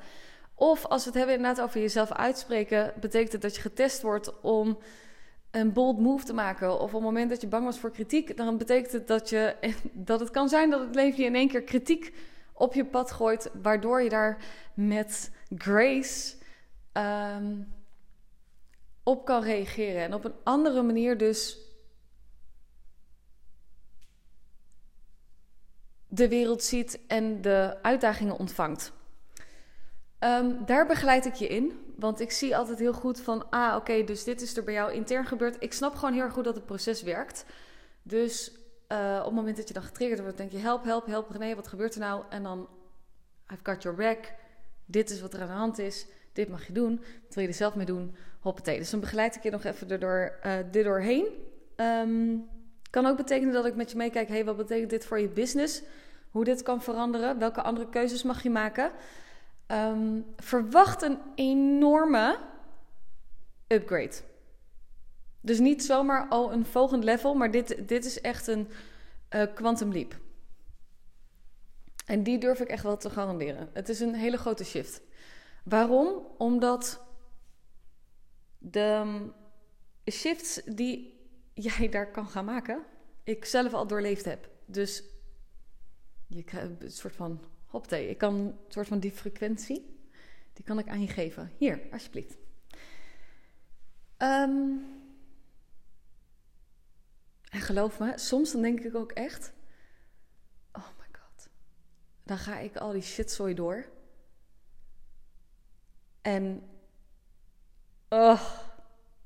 Of 0.56 0.86
als 0.86 1.04
we 1.04 1.10
het 1.10 1.18
hebben 1.18 1.36
inderdaad 1.36 1.66
over 1.66 1.82
jezelf 1.82 2.12
uitspreken, 2.12 2.94
betekent 3.00 3.32
het 3.32 3.42
dat 3.42 3.56
je 3.56 3.62
getest 3.62 4.02
wordt 4.02 4.42
om 4.42 4.78
een 5.52 5.74
bold 5.74 6.00
move 6.00 6.26
te 6.26 6.34
maken. 6.34 6.74
Of 6.74 6.82
op 6.82 6.92
het 6.92 7.02
moment 7.02 7.30
dat 7.30 7.42
je 7.42 7.48
bang 7.48 7.66
was 7.66 7.80
voor 7.80 7.92
kritiek, 7.92 8.38
dan 8.38 8.58
betekent 8.58 8.92
het 8.92 9.08
dat, 9.08 9.30
je, 9.30 9.56
dat 9.94 10.20
het 10.20 10.32
kan 10.32 10.50
zijn 10.50 10.70
dat 10.70 10.80
het 10.80 10.96
leven 10.96 11.20
je 11.22 11.26
in 11.26 11.36
één 11.36 11.48
keer 11.48 11.64
kritiek 11.64 12.14
op 12.54 12.74
je 12.74 12.86
pad 12.86 13.12
gooit, 13.12 13.50
waardoor 13.62 14.02
je 14.02 14.10
daar 14.10 14.38
met 14.74 15.32
grace 15.58 16.36
ehm, 16.92 17.54
op 19.06 19.26
kan 19.26 19.44
reageren. 19.44 20.02
En 20.02 20.14
op 20.14 20.26
een 20.26 20.36
andere 20.44 20.82
manier 20.82 21.18
dus 21.18 21.58
de 26.08 26.28
wereld 26.28 26.64
ziet 26.64 27.00
en 27.08 27.42
de 27.42 27.78
uitdagingen 27.82 28.38
ontvangt. 28.38 28.92
Ehm, 30.20 30.66
daar 30.66 30.88
begeleid 30.88 31.26
ik 31.26 31.34
je 31.34 31.48
in. 31.48 31.94
Want 31.96 32.20
ik 32.20 32.32
zie 32.32 32.58
altijd 32.58 32.80
heel 32.80 32.94
goed 32.94 33.22
van, 33.22 33.50
ah 33.50 33.76
oké, 33.76 34.04
dus 34.04 34.24
dit 34.24 34.42
is 34.42 34.58
er 34.58 34.64
bij 34.64 34.74
jou 34.74 34.92
intern 34.92 35.26
gebeurd. 35.26 35.56
Ik 35.60 35.74
snap 35.74 35.96
gewoon 35.96 36.14
heel 36.14 36.24
erg 36.24 36.34
goed 36.34 36.44
dat 36.44 36.56
het 36.56 36.66
proces 36.66 37.02
werkt. 37.02 37.46
Dus 38.04 38.52
uh, 38.88 39.18
op 39.20 39.26
het 39.26 39.34
moment 39.34 39.58
dat 39.58 39.68
je 39.68 39.74
dan 39.74 39.84
getriggerd 39.84 40.22
wordt, 40.22 40.38
denk 40.38 40.52
je: 40.52 40.58
help, 40.58 40.84
help, 40.84 41.06
help 41.06 41.30
René, 41.30 41.56
wat 41.56 41.68
gebeurt 41.68 41.94
er 41.94 42.00
nou? 42.00 42.24
En 42.30 42.44
dan, 42.44 42.68
I've 43.52 43.64
got 43.64 43.84
your 43.84 43.98
back. 43.98 44.34
Dit 44.86 45.10
is 45.10 45.22
wat 45.22 45.34
er 45.34 45.42
aan 45.42 45.48
de 45.48 45.54
hand 45.54 45.78
is. 45.78 46.08
Dit 46.36 46.50
mag 46.50 46.68
je 46.68 46.74
doen. 46.74 47.02
Wat 47.24 47.34
wil 47.34 47.44
je 47.44 47.50
er 47.50 47.56
zelf 47.56 47.76
mee 47.76 47.86
doen? 47.86 48.16
Hoppatee. 48.40 48.78
Dus 48.78 48.90
dan 48.90 49.00
begeleid 49.00 49.36
ik 49.36 49.44
je 49.44 49.50
nog 49.50 49.64
even 49.64 49.90
erdoor, 49.90 50.40
uh, 50.46 50.54
dit 50.72 50.84
doorheen. 50.84 51.28
Um, 51.76 52.50
kan 52.90 53.06
ook 53.06 53.18
betekenen 53.18 53.54
dat 53.54 53.66
ik 53.66 53.76
met 53.76 53.92
je 53.92 53.98
meekijk: 53.98 54.28
hey, 54.28 54.46
wat 54.46 54.58
betekent 54.58 54.90
dit 54.90 55.06
voor 55.06 55.20
je 55.20 55.30
business? 55.30 55.82
Hoe 56.30 56.44
dit 56.44 56.64
kan 56.64 56.82
veranderen? 56.82 57.40
Welke 57.40 57.62
andere 57.62 57.90
keuzes 57.90 58.24
mag 58.24 58.44
je 58.44 58.50
maken? 58.50 58.92
Um, 59.68 60.26
verwacht 60.38 61.02
een 61.02 61.18
enorme 61.36 62.38
upgrade. 63.68 64.16
Dus 65.42 65.60
niet 65.60 65.84
zomaar 65.84 66.28
al 66.30 66.54
een 66.54 66.66
volgend 66.66 67.04
level, 67.04 67.34
maar 67.34 67.52
dit, 67.52 67.88
dit 67.88 68.06
is 68.06 68.22
echt 68.22 68.48
een 68.48 68.68
uh, 69.36 69.44
quantum 69.54 69.92
leap. 69.92 70.16
En 72.06 72.24
die 72.24 72.38
durf 72.38 72.60
ik 72.60 72.68
echt 72.68 72.84
wel 72.84 72.98
te 72.98 73.10
garanderen. 73.10 73.70
Het 73.74 73.90
is 73.90 74.00
een 74.00 74.16
hele 74.16 74.38
grote 74.38 74.64
shift. 74.64 75.02
Waarom? 75.66 76.28
Omdat 76.38 77.06
de 78.58 79.02
um, 79.06 79.34
shifts 80.12 80.62
die 80.66 81.20
jij 81.54 81.90
daar 81.90 82.12
kan 82.12 82.28
gaan 82.28 82.46
maken, 82.46 82.84
ik 83.24 83.46
zelf 83.46 83.74
al 83.74 83.88
doorleefd 83.88 84.26
heb. 84.26 84.50
Dus 84.66 85.04
je 86.28 86.44
krijgt 86.44 86.82
een 86.82 86.92
soort 86.92 87.16
van 87.16 87.44
hopte. 87.66 88.10
Ik 88.10 88.18
kan 88.18 88.36
een 88.36 88.56
soort 88.68 88.88
van 88.88 89.00
die 89.00 89.12
frequentie, 89.12 90.00
die 90.54 90.66
kan 90.66 90.80
ik 90.80 90.88
aan 90.88 91.02
je 91.02 91.08
geven. 91.08 91.52
Hier, 91.58 91.82
alsjeblieft. 91.92 92.38
Um, 94.18 94.86
en 97.50 97.62
geloof 97.62 98.00
me, 98.00 98.18
soms 98.18 98.52
dan 98.52 98.62
denk 98.62 98.80
ik 98.80 98.96
ook 98.96 99.12
echt: 99.12 99.54
oh 100.72 100.88
my 100.98 101.20
god, 101.20 101.50
dan 102.24 102.38
ga 102.38 102.60
ik 102.60 102.78
al 102.78 102.92
die 102.92 103.02
shitzooi 103.02 103.54
door. 103.54 103.94
En 106.26 106.64
oh, 108.10 108.42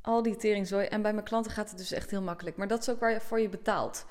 al 0.02 0.22
die 0.22 0.36
teringzooi. 0.36 0.86
En 0.86 1.02
bij 1.02 1.14
mijn 1.14 1.26
klanten 1.26 1.52
gaat 1.52 1.70
het 1.70 1.78
dus 1.78 1.92
echt 1.92 2.10
heel 2.10 2.22
makkelijk. 2.22 2.58
Maar 2.58 2.68
dat 2.68 2.82
is 2.82 2.90
ook 2.90 3.00
waar 3.00 3.40
je 3.40 3.50
betaalt. 3.50 4.06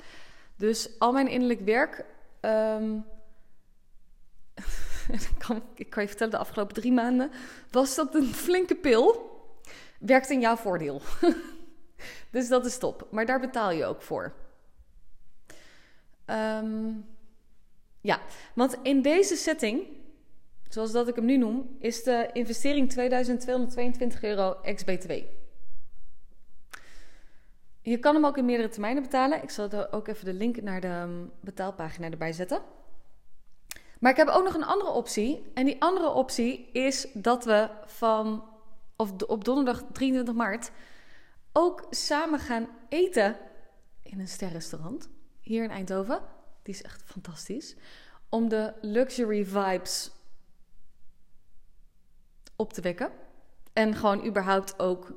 Dus 0.55 0.99
al 0.99 1.11
mijn 1.11 1.27
innerlijk 1.27 1.61
werk. 1.61 2.05
Um, 2.41 3.05
ik, 5.75 5.89
kan, 5.89 6.01
je 6.01 6.07
vertellen, 6.07 6.31
de 6.31 6.37
afgelopen 6.37 6.75
drie 6.75 6.91
maanden 6.91 7.31
was 7.71 7.95
dat 7.95 8.15
een 8.15 8.33
flinke 8.33 8.75
pil. 8.75 9.29
Werkt 9.99 10.29
in 10.29 10.39
jouw 10.39 10.55
voordeel. 10.55 11.01
Dus 12.31 12.47
dat 12.47 12.65
is 12.65 12.77
top. 12.77 13.07
Maar 13.11 13.25
daar 13.25 13.39
betaal 13.39 13.71
je 13.71 13.85
ook 13.85 14.01
voor. 14.01 14.33
Um, 16.25 17.05
ja, 18.01 18.19
want 18.53 18.77
in 18.83 19.01
deze 19.01 19.35
setting, 19.35 19.87
zoals 20.69 20.91
dat 20.91 21.07
ik 21.07 21.15
hem 21.15 21.25
nu 21.25 21.37
noem, 21.37 21.75
is 21.79 22.03
de 22.03 22.29
investering 22.33 22.89
2222 22.89 24.23
euro 24.23 24.61
ex-BTW. 24.61 25.11
Je 27.81 27.97
kan 27.97 28.15
hem 28.15 28.25
ook 28.25 28.37
in 28.37 28.45
meerdere 28.45 28.69
termijnen 28.69 29.03
betalen. 29.03 29.43
Ik 29.43 29.49
zal 29.49 29.69
er 29.69 29.91
ook 29.91 30.07
even 30.07 30.25
de 30.25 30.33
link 30.33 30.61
naar 30.61 30.81
de 30.81 30.87
ehm, 30.87 31.25
betaalpagina 31.39 32.09
erbij 32.09 32.33
zetten. 32.33 32.61
Maar 33.99 34.11
ik 34.11 34.17
heb 34.17 34.27
ook 34.27 34.43
nog 34.43 34.53
een 34.53 34.65
andere 34.65 34.91
optie. 34.91 35.51
En 35.53 35.65
die 35.65 35.81
andere 35.81 36.09
optie 36.09 36.69
is 36.71 37.07
dat 37.13 37.45
we 37.45 37.69
van, 37.85 38.43
of 38.95 39.11
op 39.27 39.43
donderdag 39.43 39.83
23 39.91 40.35
maart 40.35 40.71
ook 41.53 41.87
samen 41.89 42.39
gaan 42.39 42.67
eten 42.89 43.37
in 44.03 44.19
een 44.19 44.27
sterrenrestaurant 44.27 45.09
hier 45.41 45.63
in 45.63 45.69
Eindhoven. 45.69 46.21
Die 46.63 46.73
is 46.73 46.81
echt 46.81 47.03
fantastisch. 47.05 47.75
Om 48.29 48.49
de 48.49 48.73
luxury 48.81 49.45
vibes 49.45 50.11
op 52.59 52.73
te 52.73 52.81
wekken. 52.81 53.11
En 53.73 53.95
gewoon 53.95 54.25
überhaupt 54.25 54.79
ook 54.79 55.13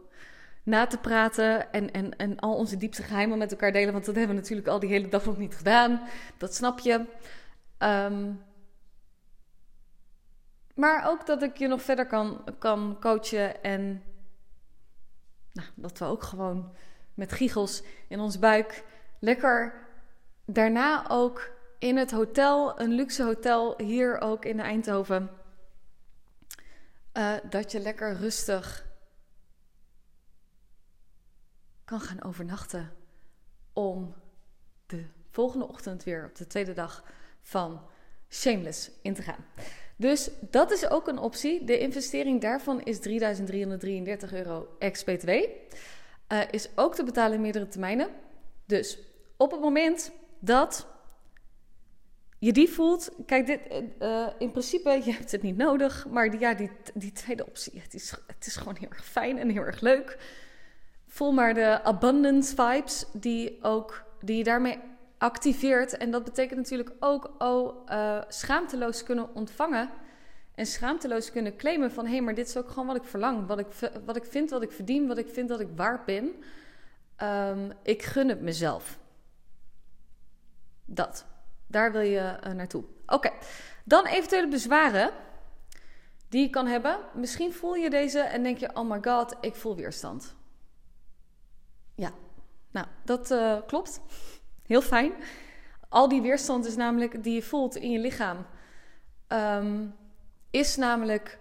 na 0.63 0.87
te 0.87 0.99
praten 0.99 1.73
en, 1.73 1.93
en, 1.93 2.17
en 2.17 2.39
al 2.39 2.55
onze 2.55 2.77
diepste 2.77 3.03
geheimen 3.03 3.39
met 3.39 3.51
elkaar 3.51 3.73
delen. 3.73 3.93
Want 3.93 4.05
dat 4.05 4.15
hebben 4.15 4.35
we 4.35 4.41
natuurlijk 4.41 4.69
al 4.69 4.79
die 4.79 4.91
hele 4.91 5.09
dag 5.09 5.25
nog 5.25 5.39
niet 5.39 5.57
gedaan. 5.57 6.01
Dat 6.37 6.55
snap 6.55 6.79
je. 6.79 7.05
Um, 7.79 8.43
maar 10.75 11.09
ook 11.09 11.27
dat 11.27 11.43
ik 11.43 11.57
je 11.57 11.67
nog 11.67 11.83
verder 11.83 12.07
kan, 12.07 12.45
kan 12.59 12.97
coachen 13.01 13.63
en 13.63 14.03
nou, 15.53 15.69
dat 15.75 15.99
we 15.99 16.05
ook 16.05 16.23
gewoon 16.23 16.73
met 17.15 17.33
giegels 17.33 17.83
in 18.09 18.21
ons 18.21 18.39
buik 18.39 18.85
lekker 19.19 19.75
daarna 20.45 21.05
ook 21.09 21.51
in 21.79 21.97
het 21.97 22.11
hotel, 22.11 22.81
een 22.81 22.93
luxe 22.93 23.23
hotel 23.23 23.75
hier 23.77 24.21
ook 24.21 24.45
in 24.45 24.61
Eindhoven, 24.61 25.31
uh, 27.15 27.35
dat 27.51 27.73
je 27.73 27.81
lekker 27.81 28.17
rustig 28.17 28.87
kan 31.85 32.01
gaan 32.01 32.23
overnachten 32.23 32.93
om 33.73 34.15
de 34.87 35.05
volgende 35.31 35.69
ochtend 35.69 36.05
weer 36.05 36.25
op 36.25 36.35
de 36.35 36.47
tweede 36.47 36.73
dag 36.73 37.05
van 37.43 37.81
Shameless 38.29 38.91
in 39.03 39.15
te 39.15 39.23
gaan. 39.23 39.45
Dus 39.97 40.31
dat 40.41 40.71
is 40.71 40.89
ook 40.89 41.09
een 41.09 41.19
optie. 41.19 41.65
De 41.65 41.79
investering 41.79 42.41
daarvan 42.41 42.83
is 42.83 42.99
3.333 42.99 44.33
euro 44.33 44.77
ex-BTW. 44.79 45.29
Uh, 45.29 46.41
is 46.51 46.69
ook 46.75 46.95
te 46.95 47.05
betalen 47.05 47.35
in 47.35 47.41
meerdere 47.41 47.69
termijnen. 47.69 48.09
Dus 48.65 48.99
op 49.37 49.51
het 49.51 49.61
moment 49.61 50.13
dat 50.39 50.87
je 52.43 52.53
die 52.53 52.69
voelt, 52.69 53.11
kijk, 53.27 53.47
dit, 53.47 53.61
uh, 54.01 54.27
in 54.39 54.51
principe, 54.51 55.01
je 55.05 55.13
hebt 55.13 55.33
het 55.33 55.43
niet 55.43 55.57
nodig, 55.57 56.07
maar 56.09 56.31
die, 56.31 56.41
ja, 56.41 56.55
die, 56.55 56.71
die 56.95 57.13
tweede 57.13 57.47
optie, 57.47 57.81
het 57.81 57.95
is, 57.95 58.11
het 58.27 58.47
is 58.47 58.57
gewoon 58.57 58.77
heel 58.77 58.89
erg 58.91 59.05
fijn 59.05 59.39
en 59.39 59.49
heel 59.49 59.63
erg 59.63 59.81
leuk. 59.81 60.19
Voel 61.07 61.33
maar 61.33 61.55
de 61.55 61.83
abundance 61.83 62.55
vibes 62.55 63.05
die, 63.13 63.59
ook, 63.65 64.05
die 64.21 64.37
je 64.37 64.45
daarmee 64.45 64.79
activeert. 65.19 65.97
En 65.97 66.11
dat 66.11 66.25
betekent 66.25 66.59
natuurlijk 66.59 66.93
ook 67.01 67.31
oh, 67.39 67.87
uh, 67.89 68.23
schaamteloos 68.29 69.03
kunnen 69.03 69.35
ontvangen 69.35 69.91
en 70.55 70.67
schaamteloos 70.67 71.31
kunnen 71.31 71.57
claimen 71.57 71.91
van 71.91 72.05
hé, 72.05 72.11
hey, 72.11 72.21
maar 72.21 72.35
dit 72.35 72.49
is 72.49 72.57
ook 72.57 72.69
gewoon 72.69 72.87
wat 72.87 72.97
ik 72.97 73.05
verlang, 73.05 73.47
wat 73.47 73.59
ik, 73.59 73.67
wat 74.05 74.17
ik 74.17 74.25
vind, 74.25 74.51
wat 74.51 74.63
ik 74.63 74.73
verdien, 74.73 75.07
wat 75.07 75.19
ik 75.19 75.29
vind 75.29 75.49
dat 75.49 75.61
ik 75.61 75.69
waard 75.77 76.05
ben. 76.05 76.35
Um, 77.23 77.73
ik 77.83 78.03
gun 78.03 78.29
het 78.29 78.41
mezelf. 78.41 78.99
Dat. 80.85 81.31
Daar 81.73 81.93
wil 81.93 82.01
je 82.01 82.39
uh, 82.47 82.53
naartoe. 82.53 82.85
Oké, 83.07 83.31
dan 83.85 84.07
eventuele 84.07 84.49
bezwaren 84.49 85.11
die 86.29 86.43
je 86.43 86.51
kan 86.51 86.67
hebben. 86.67 86.99
Misschien 87.15 87.53
voel 87.53 87.75
je 87.75 87.91
deze 87.91 88.21
en 88.21 88.43
denk 88.43 88.59
je: 88.59 88.77
oh 88.77 88.91
my 88.91 88.99
god, 89.03 89.37
ik 89.41 89.55
voel 89.55 89.77
weerstand. 89.77 90.35
Ja, 91.95 92.13
nou, 92.71 92.87
dat 93.05 93.31
uh, 93.31 93.57
klopt. 93.67 94.01
Heel 94.67 94.83
fijn. 94.83 95.13
Al 95.89 96.09
die 96.09 96.23
weerstand 96.23 96.67
is 96.67 96.77
namelijk 96.77 97.23
die 97.23 97.35
je 97.35 97.43
voelt 97.43 97.77
in 97.77 97.91
je 97.91 97.99
lichaam, 97.99 98.47
um, 99.29 99.95
is 100.51 100.77
namelijk 100.77 101.39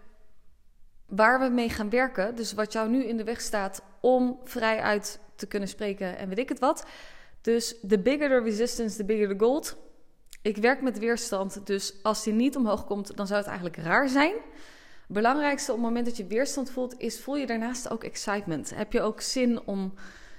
waar 1.06 1.40
we 1.40 1.50
mee 1.50 1.70
gaan 1.70 1.90
werken. 1.90 2.36
Dus 2.36 2.54
wat 2.54 2.74
jou 2.74 2.90
nu 2.90 3.04
in 3.04 3.18
de 3.18 3.24
weg 3.24 3.42
staat 3.42 3.84
om 4.00 4.40
vrij 4.44 4.82
uit 4.82 5.20
te 5.36 5.48
kunnen 5.48 5.70
spreken 5.70 6.18
en 6.18 6.30
weet 6.30 6.38
ik 6.38 6.50
het 6.50 6.60
wat. 6.60 6.86
Dus 7.42 7.76
the 7.88 8.00
bigger 8.00 8.30
the 8.30 8.40
resistance, 8.40 8.98
the 8.98 9.06
bigger 9.06 9.28
the 9.28 9.46
gold. 9.46 9.78
Ik 10.42 10.58
werk 10.58 10.82
met 10.82 11.00
weerstand, 11.00 11.68
dus 11.68 11.94
als 12.04 12.24
die 12.24 12.34
niet 12.34 12.56
omhoog 12.56 12.86
komt, 12.86 13.18
dan 13.18 13.28
zou 13.28 13.40
het 13.40 13.48
eigenlijk 13.48 13.78
raar 13.78 14.10
zijn. 14.10 14.34
Belangrijkste 15.08 15.72
op 15.72 15.78
het 15.78 15.86
moment 15.86 16.06
dat 16.06 16.18
je 16.18 16.28
weerstand 16.28 16.72
voelt, 16.72 17.00
is 17.00 17.22
voel 17.22 17.36
je 17.36 17.46
daarnaast 17.46 17.90
ook 17.90 18.04
excitement. 18.04 18.76
Heb 18.76 18.94
je 18.94 19.02
ook 19.02 19.22
zin 19.22 19.62
om 19.66 19.94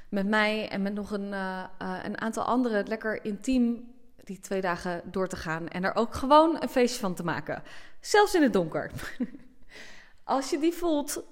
met 0.09 0.27
mij 0.27 0.69
en 0.69 0.83
met 0.83 0.95
nog 0.95 1.11
een, 1.11 1.33
uh, 1.33 1.65
uh, 1.83 1.99
een 2.03 2.21
aantal 2.21 2.45
anderen 2.45 2.87
lekker 2.87 3.25
intiem 3.25 3.93
die 4.25 4.41
twee 4.41 4.61
dagen 4.61 5.03
door 5.05 5.29
te 5.29 5.37
gaan 5.37 5.69
en 5.69 5.85
er 5.85 5.95
ook 5.95 6.15
gewoon 6.15 6.63
een 6.63 6.69
feestje 6.69 7.01
van 7.01 7.15
te 7.15 7.25
maken. 7.25 7.63
Zelfs 8.01 8.35
in 8.35 8.43
het 8.43 8.53
donker. 8.53 8.91
als 10.25 10.51
je 10.51 10.59
die 10.59 10.73
voelt, 10.73 11.23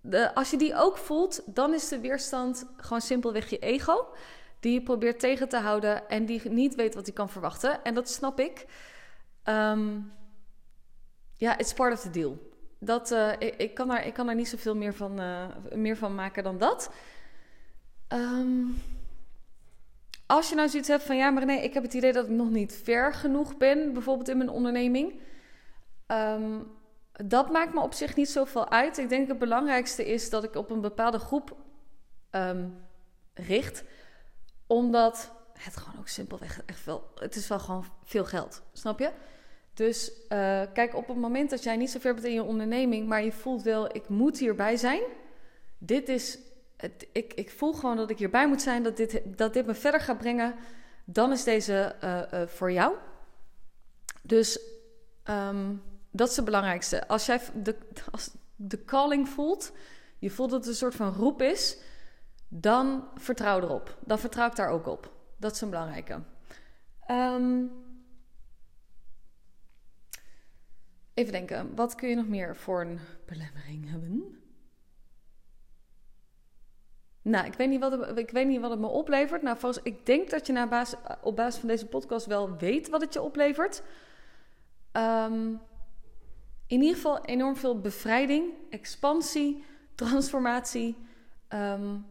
de, 0.00 0.34
als 0.34 0.50
je 0.50 0.56
die 0.56 0.74
ook 0.74 0.96
voelt, 0.96 1.42
dan 1.46 1.74
is 1.74 1.88
de 1.88 2.00
weerstand 2.00 2.66
gewoon 2.76 3.00
simpelweg 3.00 3.50
je 3.50 3.58
ego 3.58 4.06
die 4.62 4.72
je 4.72 4.82
probeert 4.82 5.20
tegen 5.20 5.48
te 5.48 5.56
houden 5.56 6.08
en 6.08 6.26
die 6.26 6.48
niet 6.50 6.74
weet 6.74 6.94
wat 6.94 7.06
hij 7.06 7.14
kan 7.14 7.28
verwachten. 7.28 7.84
En 7.84 7.94
dat 7.94 8.08
snap 8.08 8.40
ik. 8.40 8.66
Um, 9.44 10.12
ja, 11.36 11.58
it's 11.58 11.72
part 11.72 11.92
of 11.92 12.00
the 12.00 12.10
deal. 12.10 12.38
Dat, 12.78 13.10
uh, 13.10 13.32
ik, 13.38 13.74
kan 13.74 13.88
daar, 13.88 14.06
ik 14.06 14.14
kan 14.14 14.26
daar 14.26 14.34
niet 14.34 14.48
zoveel 14.48 14.76
meer 14.76 14.94
van, 14.94 15.20
uh, 15.20 15.46
meer 15.74 15.96
van 15.96 16.14
maken 16.14 16.42
dan 16.42 16.58
dat. 16.58 16.90
Um, 18.08 18.82
als 20.26 20.48
je 20.48 20.54
nou 20.54 20.68
zoiets 20.68 20.88
hebt 20.88 21.02
van 21.02 21.16
ja, 21.16 21.30
maar 21.30 21.46
nee, 21.46 21.62
ik 21.62 21.74
heb 21.74 21.82
het 21.82 21.94
idee 21.94 22.12
dat 22.12 22.24
ik 22.24 22.30
nog 22.30 22.50
niet 22.50 22.80
ver 22.84 23.14
genoeg 23.14 23.56
ben, 23.56 23.92
bijvoorbeeld 23.92 24.28
in 24.28 24.36
mijn 24.36 24.50
onderneming. 24.50 25.20
Um, 26.06 26.70
dat 27.12 27.50
maakt 27.50 27.74
me 27.74 27.80
op 27.80 27.92
zich 27.92 28.16
niet 28.16 28.30
zoveel 28.30 28.70
uit. 28.70 28.98
Ik 28.98 29.08
denk 29.08 29.28
het 29.28 29.38
belangrijkste 29.38 30.06
is 30.06 30.30
dat 30.30 30.44
ik 30.44 30.54
op 30.54 30.70
een 30.70 30.80
bepaalde 30.80 31.18
groep 31.18 31.56
richt 33.34 33.84
omdat 34.72 35.30
het 35.58 35.76
gewoon 35.76 35.98
ook 35.98 36.08
simpelweg 36.08 36.62
echt 36.66 36.84
wel... 36.84 37.10
Het 37.14 37.36
is 37.36 37.48
wel 37.48 37.58
gewoon 37.58 37.84
veel 38.04 38.24
geld, 38.24 38.62
snap 38.72 38.98
je? 38.98 39.10
Dus 39.74 40.12
uh, 40.28 40.62
kijk, 40.72 40.94
op 40.94 41.08
het 41.08 41.16
moment 41.16 41.50
dat 41.50 41.62
jij 41.62 41.76
niet 41.76 41.90
zo 41.90 41.98
ver 41.98 42.14
bent 42.14 42.26
in 42.26 42.32
je 42.32 42.42
onderneming... 42.42 43.08
maar 43.08 43.24
je 43.24 43.32
voelt 43.32 43.62
wel, 43.62 43.94
ik 43.94 44.08
moet 44.08 44.38
hierbij 44.38 44.76
zijn. 44.76 45.02
Dit 45.78 46.08
is... 46.08 46.38
Het, 46.76 47.06
ik, 47.12 47.34
ik 47.34 47.50
voel 47.50 47.72
gewoon 47.72 47.96
dat 47.96 48.10
ik 48.10 48.18
hierbij 48.18 48.48
moet 48.48 48.62
zijn, 48.62 48.82
dat 48.82 48.96
dit, 48.96 49.20
dat 49.26 49.52
dit 49.52 49.66
me 49.66 49.74
verder 49.74 50.00
gaat 50.00 50.18
brengen. 50.18 50.54
Dan 51.04 51.32
is 51.32 51.44
deze 51.44 51.94
uh, 52.04 52.22
uh, 52.32 52.46
voor 52.46 52.72
jou. 52.72 52.94
Dus 54.22 54.60
um, 55.30 55.82
dat 56.10 56.30
is 56.30 56.36
het 56.36 56.44
belangrijkste. 56.44 57.08
Als 57.08 57.26
jij 57.26 57.40
de, 57.54 57.76
als 58.10 58.30
de 58.56 58.84
calling 58.84 59.28
voelt, 59.28 59.72
je 60.18 60.30
voelt 60.30 60.50
dat 60.50 60.58
het 60.58 60.68
een 60.68 60.74
soort 60.74 60.94
van 60.94 61.12
roep 61.12 61.42
is 61.42 61.78
dan 62.54 63.08
vertrouw 63.14 63.60
erop. 63.60 63.96
Dan 64.00 64.18
vertrouw 64.18 64.46
ik 64.46 64.56
daar 64.56 64.68
ook 64.68 64.86
op. 64.86 65.12
Dat 65.36 65.52
is 65.52 65.60
een 65.60 65.70
belangrijke. 65.70 66.20
Um, 67.10 67.72
even 71.14 71.32
denken, 71.32 71.74
wat 71.74 71.94
kun 71.94 72.08
je 72.08 72.14
nog 72.14 72.28
meer 72.28 72.56
voor 72.56 72.80
een 72.80 72.98
belemmering 73.26 73.90
hebben? 73.90 74.36
Nou, 77.22 77.46
ik 77.46 77.54
weet 77.54 77.68
niet 77.68 77.80
wat 77.80 77.92
het, 77.92 78.18
ik 78.18 78.30
weet 78.30 78.46
niet 78.46 78.60
wat 78.60 78.70
het 78.70 78.80
me 78.80 78.86
oplevert. 78.86 79.42
Nou, 79.42 79.58
volgens, 79.58 79.84
ik 79.84 80.06
denk 80.06 80.30
dat 80.30 80.46
je 80.46 80.66
basis, 80.68 80.98
op 81.22 81.36
basis 81.36 81.60
van 81.60 81.68
deze 81.68 81.86
podcast 81.86 82.26
wel 82.26 82.56
weet 82.56 82.88
wat 82.88 83.00
het 83.00 83.12
je 83.12 83.22
oplevert. 83.22 83.82
Um, 84.92 85.60
in 86.66 86.80
ieder 86.80 86.94
geval 86.94 87.24
enorm 87.24 87.56
veel 87.56 87.80
bevrijding, 87.80 88.52
expansie, 88.70 89.64
transformatie. 89.94 90.96
Um, 91.48 92.06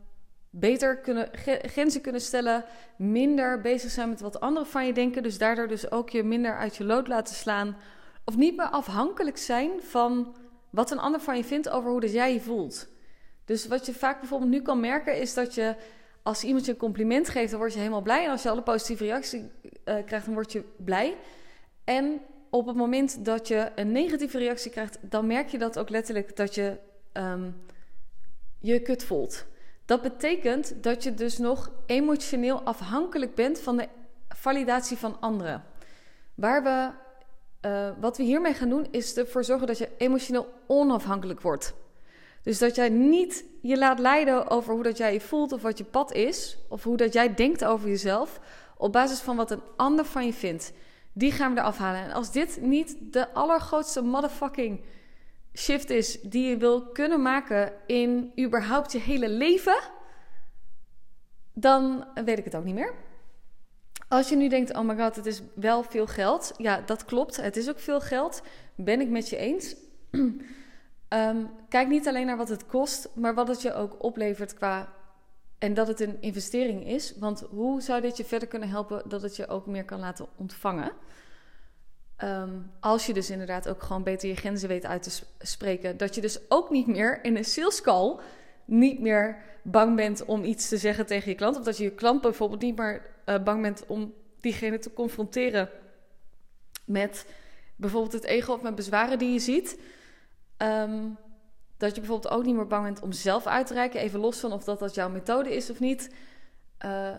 beter 0.52 0.98
kunnen, 0.98 1.30
grenzen 1.62 2.02
kunnen 2.02 2.22
stellen, 2.22 2.64
minder 2.98 3.62
bezig 3.62 3.92
zijn 3.92 4.10
met 4.10 4.22
wat 4.22 4.40
anderen 4.40 4.68
van 4.68 4.86
je 4.86 4.94
denken, 4.94 5.24
dus 5.24 5.38
daardoor 5.38 5.68
dus 5.68 5.92
ook 5.92 6.10
je 6.10 6.24
minder 6.24 6.58
uit 6.58 6.76
je 6.76 6.84
lood 6.84 7.08
laten 7.08 7.36
slaan, 7.36 7.78
of 8.26 8.38
niet 8.38 8.58
meer 8.58 8.70
afhankelijk 8.70 9.38
zijn 9.38 9.72
van 9.82 10.36
wat 10.70 10.92
een 10.92 11.00
ander 11.00 11.22
van 11.22 11.38
je 11.38 11.44
vindt 11.44 11.70
over 11.70 11.90
hoe 11.92 12.00
dat 12.00 12.12
jij 12.12 12.34
je 12.34 12.42
voelt. 12.42 12.88
Dus 13.46 13.68
wat 13.68 13.86
je 13.86 13.94
vaak 13.94 14.20
bijvoorbeeld 14.20 14.52
nu 14.52 14.62
kan 14.62 14.80
merken 14.80 15.18
is 15.18 15.34
dat 15.34 15.56
je 15.56 15.76
als 16.24 16.44
iemand 16.44 16.66
je 16.66 16.72
een 16.72 16.78
compliment 16.78 17.30
geeft, 17.30 17.50
dan 17.50 17.60
word 17.60 17.74
je 17.74 17.80
helemaal 17.80 18.02
blij. 18.02 18.26
En 18.26 18.32
als 18.32 18.44
je 18.44 18.50
alle 18.50 18.62
positieve 18.62 19.04
reactie 19.04 19.40
uh, 19.40 19.96
krijgt, 20.06 20.26
dan 20.26 20.34
word 20.34 20.52
je 20.52 20.64
blij. 20.78 21.18
En 21.84 22.22
op 22.50 22.68
het 22.68 22.76
moment 22.76 23.26
dat 23.26 23.48
je 23.48 23.72
een 23.76 23.92
negatieve 23.92 24.38
reactie 24.38 24.72
krijgt, 24.72 24.98
dan 25.02 25.28
merk 25.28 25.48
je 25.48 25.58
dat 25.58 25.80
ook 25.80 25.90
letterlijk 25.90 26.36
dat 26.36 26.56
je 26.56 26.78
um, 27.14 27.56
je 28.60 28.80
kut 28.80 29.04
voelt. 29.04 29.46
Dat 29.92 30.02
betekent 30.02 30.84
dat 30.84 31.04
je 31.04 31.14
dus 31.14 31.38
nog 31.38 31.72
emotioneel 31.86 32.62
afhankelijk 32.62 33.36
bent 33.36 33.60
van 33.60 33.78
de 33.78 33.88
validatie 34.30 34.98
van 34.98 35.18
anderen. 35.20 35.64
Waar 36.36 36.64
we, 36.64 36.90
uh, 37.68 37.90
wat 38.00 38.18
we 38.18 38.24
hiermee 38.24 38.54
gaan 38.54 38.70
doen, 38.70 38.88
is 38.92 39.18
ervoor 39.18 39.44
zorgen 39.44 39.68
dat 39.68 39.78
je 39.78 39.90
emotioneel 39.98 40.54
onafhankelijk 40.68 41.42
wordt. 41.42 41.74
Dus 42.44 42.60
dat 42.60 42.76
jij 42.76 42.90
niet 42.90 43.46
je 43.62 43.78
laat 43.78 44.00
leiden 44.00 44.50
over 44.50 44.74
hoe 44.74 44.84
dat 44.84 44.98
jij 44.98 45.14
je 45.14 45.22
voelt 45.22 45.52
of 45.52 45.62
wat 45.62 45.78
je 45.78 45.84
pad 45.84 46.14
is, 46.14 46.58
of 46.68 46.84
hoe 46.84 46.98
dat 46.98 47.14
jij 47.14 47.34
denkt 47.34 47.66
over 47.66 47.88
jezelf, 47.88 48.40
op 48.78 48.92
basis 48.92 49.20
van 49.20 49.36
wat 49.36 49.52
een 49.52 49.64
ander 49.76 50.06
van 50.06 50.26
je 50.26 50.34
vindt. 50.34 50.74
Die 51.14 51.32
gaan 51.32 51.54
we 51.54 51.60
eraf 51.60 51.78
halen. 51.78 52.02
En 52.02 52.12
als 52.12 52.32
dit 52.32 52.62
niet 52.62 52.98
de 53.00 53.34
allergrootste 53.34 54.02
motherfucking 54.02 54.82
shift 55.54 55.90
is 55.90 56.22
die 56.22 56.50
je 56.50 56.58
wil 56.58 56.82
kunnen 56.82 57.22
maken 57.22 57.74
in 57.86 58.32
überhaupt 58.40 58.92
je 58.92 59.00
hele 59.00 59.30
leven, 59.30 59.80
dan 61.54 62.08
weet 62.26 62.38
ik 62.38 62.46
het 62.46 62.56
ook 62.56 62.64
niet 62.64 62.76
meer. 62.76 62.94
Als 64.08 64.30
je 64.30 64.36
nu 64.36 64.48
denkt, 64.50 64.76
oh 64.76 64.82
my 64.82 64.98
god, 64.98 65.16
het 65.16 65.26
is 65.26 65.42
wel 65.54 65.84
veel 65.84 66.08
geld. 66.08 66.54
Ja, 66.58 66.82
dat 66.82 67.06
klopt. 67.06 67.42
Het 67.42 67.58
is 67.58 67.70
ook 67.70 67.80
veel 67.80 68.02
geld. 68.02 68.42
Ben 68.76 69.02
ik 69.02 69.10
met 69.10 69.30
je 69.30 69.38
eens. 69.38 69.76
um, 71.10 71.50
kijk 71.70 71.88
niet 71.88 72.08
alleen 72.08 72.26
naar 72.26 72.38
wat 72.38 72.50
het 72.50 72.66
kost, 72.66 73.10
maar 73.14 73.34
wat 73.34 73.48
het 73.48 73.62
je 73.62 73.74
ook 73.74 74.04
oplevert 74.04 74.54
qua. 74.54 74.94
En 75.58 75.74
dat 75.74 75.88
het 75.88 76.00
een 76.00 76.22
investering 76.22 76.88
is. 76.88 77.18
Want 77.18 77.40
hoe 77.50 77.82
zou 77.82 78.02
dit 78.02 78.18
je 78.18 78.26
verder 78.26 78.48
kunnen 78.48 78.70
helpen 78.70 79.10
dat 79.10 79.22
het 79.22 79.36
je 79.36 79.48
ook 79.48 79.66
meer 79.66 79.86
kan 79.86 80.00
laten 80.00 80.28
ontvangen? 80.38 80.92
Um, 82.24 82.72
als 82.80 83.06
je 83.06 83.14
dus 83.14 83.30
inderdaad 83.30 83.70
ook 83.70 83.84
gewoon 83.84 84.04
beter 84.04 84.30
je 84.30 84.36
grenzen 84.36 84.68
weet 84.68 84.86
uit 84.86 85.04
te 85.04 85.24
spreken. 85.40 85.98
Dat 85.98 86.16
je 86.16 86.22
dus 86.22 86.40
ook 86.50 86.70
niet 86.70 86.88
meer 86.88 87.24
in 87.24 87.38
een 87.38 87.46
sales 87.46 87.82
call 87.82 88.20
niet 88.66 89.00
meer 89.00 89.38
bang 89.62 89.96
bent 89.96 90.26
om 90.26 90.44
iets 90.44 90.70
te 90.70 90.78
zeggen 90.78 91.06
tegen 91.06 91.30
je 91.30 91.36
klant. 91.36 91.58
Of 91.58 91.64
dat 91.64 91.78
je 91.78 91.84
je 91.84 91.92
klant 91.92 92.22
bijvoorbeeld 92.22 92.62
niet 92.62 92.78
meer 92.78 93.02
uh, 93.26 93.44
bang 93.44 93.62
bent 93.62 93.86
om 93.88 94.14
diegene 94.40 94.80
te 94.80 94.94
confronteren 94.94 95.70
met 96.86 97.26
bijvoorbeeld 97.76 98.14
het 98.14 98.24
ego 98.24 98.54
of 98.54 98.62
met 98.62 98.76
bezwaren 98.76 99.20
die 99.20 99.32
je 99.32 99.40
ziet. 99.40 99.80
Um, 100.58 101.18
dat 101.78 101.96
je 101.96 102.02
bijvoorbeeld 102.02 102.34
ook 102.34 102.46
niet 102.46 102.56
meer 102.56 102.68
bang 102.68 102.84
bent 102.84 103.02
om 103.02 103.12
zelf 103.12 103.48
uit 103.48 103.68
te 103.68 103.74
reiken. 103.74 104.00
Even 104.00 104.20
los 104.20 104.40
van 104.40 104.52
of 104.52 104.64
dat, 104.64 104.80
dat 104.80 104.96
jouw 104.96 105.10
methode 105.10 105.56
is 105.56 105.70
of 105.70 105.80
niet. 105.80 106.10
Uh, 106.86 107.10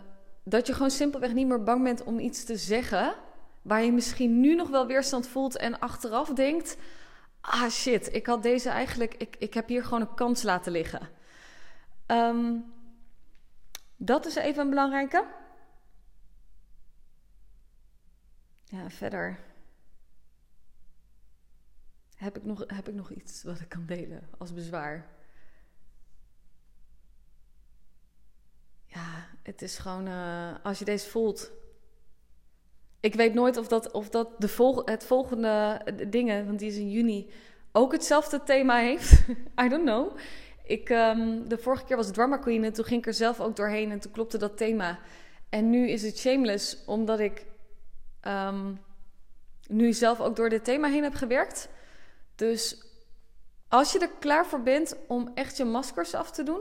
dat 0.44 0.66
je 0.66 0.72
gewoon 0.72 0.90
simpelweg 0.90 1.32
niet 1.32 1.46
meer 1.46 1.62
bang 1.62 1.82
bent 1.82 2.02
om 2.04 2.18
iets 2.18 2.44
te 2.44 2.56
zeggen. 2.56 3.14
Waar 3.62 3.82
je 3.82 3.92
misschien 3.92 4.40
nu 4.40 4.54
nog 4.54 4.68
wel 4.68 4.86
weerstand 4.86 5.26
voelt 5.26 5.56
en 5.56 5.78
achteraf 5.78 6.28
denkt: 6.28 6.76
ah 7.40 7.70
shit, 7.70 8.14
ik 8.14 8.26
had 8.26 8.42
deze 8.42 8.68
eigenlijk, 8.68 9.14
ik, 9.14 9.36
ik 9.38 9.54
heb 9.54 9.68
hier 9.68 9.84
gewoon 9.84 10.00
een 10.00 10.14
kans 10.14 10.42
laten 10.42 10.72
liggen. 10.72 11.08
Ehm, 12.06 12.56
dat 13.96 14.26
is 14.26 14.34
even 14.34 14.62
een 14.62 14.70
belangrijke. 14.70 15.26
Ja, 18.64 18.90
verder. 18.90 19.38
Heb 22.14 22.36
ik, 22.36 22.44
nog, 22.44 22.64
heb 22.66 22.88
ik 22.88 22.94
nog 22.94 23.10
iets 23.10 23.42
wat 23.42 23.60
ik 23.60 23.68
kan 23.68 23.86
delen 23.86 24.28
als 24.38 24.52
bezwaar? 24.52 25.06
Ja, 28.86 29.26
het 29.42 29.62
is 29.62 29.78
gewoon 29.78 30.06
uh, 30.06 30.54
als 30.62 30.78
je 30.78 30.84
deze 30.84 31.08
voelt. 31.08 31.50
Ik 33.02 33.14
weet 33.14 33.34
nooit 33.34 33.56
of 33.56 33.68
dat, 33.68 33.90
of 33.90 34.08
dat 34.08 34.28
de 34.38 34.82
het 34.84 35.04
volgende 35.04 35.80
dingen, 36.08 36.46
want 36.46 36.58
die 36.58 36.68
is 36.68 36.76
in 36.76 36.90
juni, 36.90 37.30
ook 37.72 37.92
hetzelfde 37.92 38.42
thema 38.42 38.76
heeft. 38.76 39.24
I 39.64 39.68
don't 39.68 39.84
know. 39.84 40.16
Ik, 40.64 40.90
um, 40.90 41.48
de 41.48 41.58
vorige 41.58 41.84
keer 41.84 41.96
was 41.96 42.06
het 42.06 42.14
Drama 42.14 42.36
Queen 42.36 42.64
en 42.64 42.72
toen 42.72 42.84
ging 42.84 43.00
ik 43.00 43.06
er 43.06 43.14
zelf 43.14 43.40
ook 43.40 43.56
doorheen 43.56 43.90
en 43.90 44.00
toen 44.00 44.12
klopte 44.12 44.38
dat 44.38 44.56
thema. 44.56 44.98
En 45.48 45.70
nu 45.70 45.88
is 45.88 46.02
het 46.02 46.18
Shameless, 46.18 46.84
omdat 46.86 47.20
ik 47.20 47.46
um, 48.26 48.80
nu 49.68 49.92
zelf 49.92 50.20
ook 50.20 50.36
door 50.36 50.48
dit 50.48 50.64
thema 50.64 50.88
heen 50.88 51.02
heb 51.02 51.14
gewerkt. 51.14 51.68
Dus 52.34 52.82
als 53.68 53.92
je 53.92 53.98
er 53.98 54.10
klaar 54.18 54.46
voor 54.46 54.62
bent 54.62 54.96
om 55.08 55.30
echt 55.34 55.56
je 55.56 55.64
maskers 55.64 56.14
af 56.14 56.30
te 56.30 56.42
doen 56.42 56.60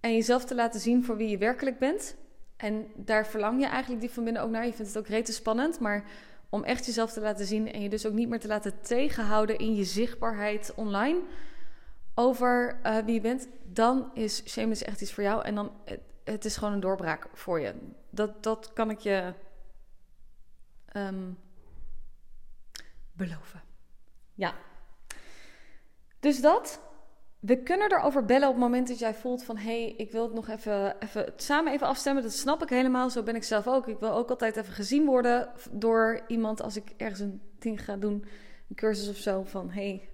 en 0.00 0.12
jezelf 0.12 0.44
te 0.44 0.54
laten 0.54 0.80
zien 0.80 1.04
voor 1.04 1.16
wie 1.16 1.28
je 1.28 1.38
werkelijk 1.38 1.78
bent. 1.78 2.16
En 2.56 2.86
daar 2.94 3.26
verlang 3.26 3.60
je 3.60 3.66
eigenlijk 3.66 4.00
die 4.00 4.10
van 4.10 4.24
binnen 4.24 4.42
ook 4.42 4.50
naar. 4.50 4.66
Je 4.66 4.72
vindt 4.72 4.94
het 4.94 4.98
ook 4.98 5.08
rete 5.08 5.32
spannend, 5.32 5.80
maar 5.80 6.04
om 6.48 6.64
echt 6.64 6.86
jezelf 6.86 7.12
te 7.12 7.20
laten 7.20 7.46
zien 7.46 7.72
en 7.72 7.82
je 7.82 7.88
dus 7.88 8.06
ook 8.06 8.12
niet 8.12 8.28
meer 8.28 8.40
te 8.40 8.48
laten 8.48 8.80
tegenhouden 8.80 9.58
in 9.58 9.74
je 9.74 9.84
zichtbaarheid 9.84 10.72
online 10.74 11.20
over 12.14 12.80
uh, 12.82 12.98
wie 12.98 13.14
je 13.14 13.20
bent, 13.20 13.48
dan 13.64 14.10
is 14.14 14.48
Shameless 14.48 14.82
echt 14.82 15.00
iets 15.00 15.12
voor 15.12 15.22
jou. 15.22 15.44
En 15.44 15.54
dan, 15.54 15.72
het, 15.84 16.00
het 16.24 16.44
is 16.44 16.56
gewoon 16.56 16.72
een 16.72 16.80
doorbraak 16.80 17.28
voor 17.32 17.60
je. 17.60 17.74
Dat, 18.10 18.42
dat 18.42 18.72
kan 18.72 18.90
ik 18.90 18.98
je 18.98 19.32
um, 20.96 21.38
beloven. 23.12 23.62
Ja. 24.34 24.54
Dus 26.20 26.40
dat. 26.40 26.80
We 27.46 27.62
kunnen 27.62 27.92
erover 27.92 28.24
bellen 28.24 28.48
op 28.48 28.54
het 28.54 28.62
moment 28.62 28.88
dat 28.88 28.98
jij 28.98 29.14
voelt 29.14 29.44
van... 29.44 29.56
hé, 29.56 29.82
hey, 29.82 29.94
ik 29.96 30.12
wil 30.12 30.22
het 30.22 30.34
nog 30.34 30.48
even, 30.48 30.96
even 31.00 31.32
samen 31.36 31.72
even 31.72 31.86
afstemmen. 31.86 32.22
Dat 32.22 32.32
snap 32.32 32.62
ik 32.62 32.68
helemaal. 32.68 33.10
Zo 33.10 33.22
ben 33.22 33.34
ik 33.34 33.44
zelf 33.44 33.66
ook. 33.66 33.86
Ik 33.88 33.98
wil 33.98 34.10
ook 34.10 34.30
altijd 34.30 34.56
even 34.56 34.72
gezien 34.72 35.04
worden 35.04 35.48
door 35.70 36.20
iemand... 36.26 36.62
als 36.62 36.76
ik 36.76 36.92
ergens 36.96 37.20
een 37.20 37.40
ding 37.58 37.84
ga 37.84 37.96
doen, 37.96 38.24
een 38.68 38.76
cursus 38.76 39.08
of 39.08 39.16
zo... 39.16 39.42
van 39.42 39.70
hé, 39.70 39.88
hey, 39.88 40.08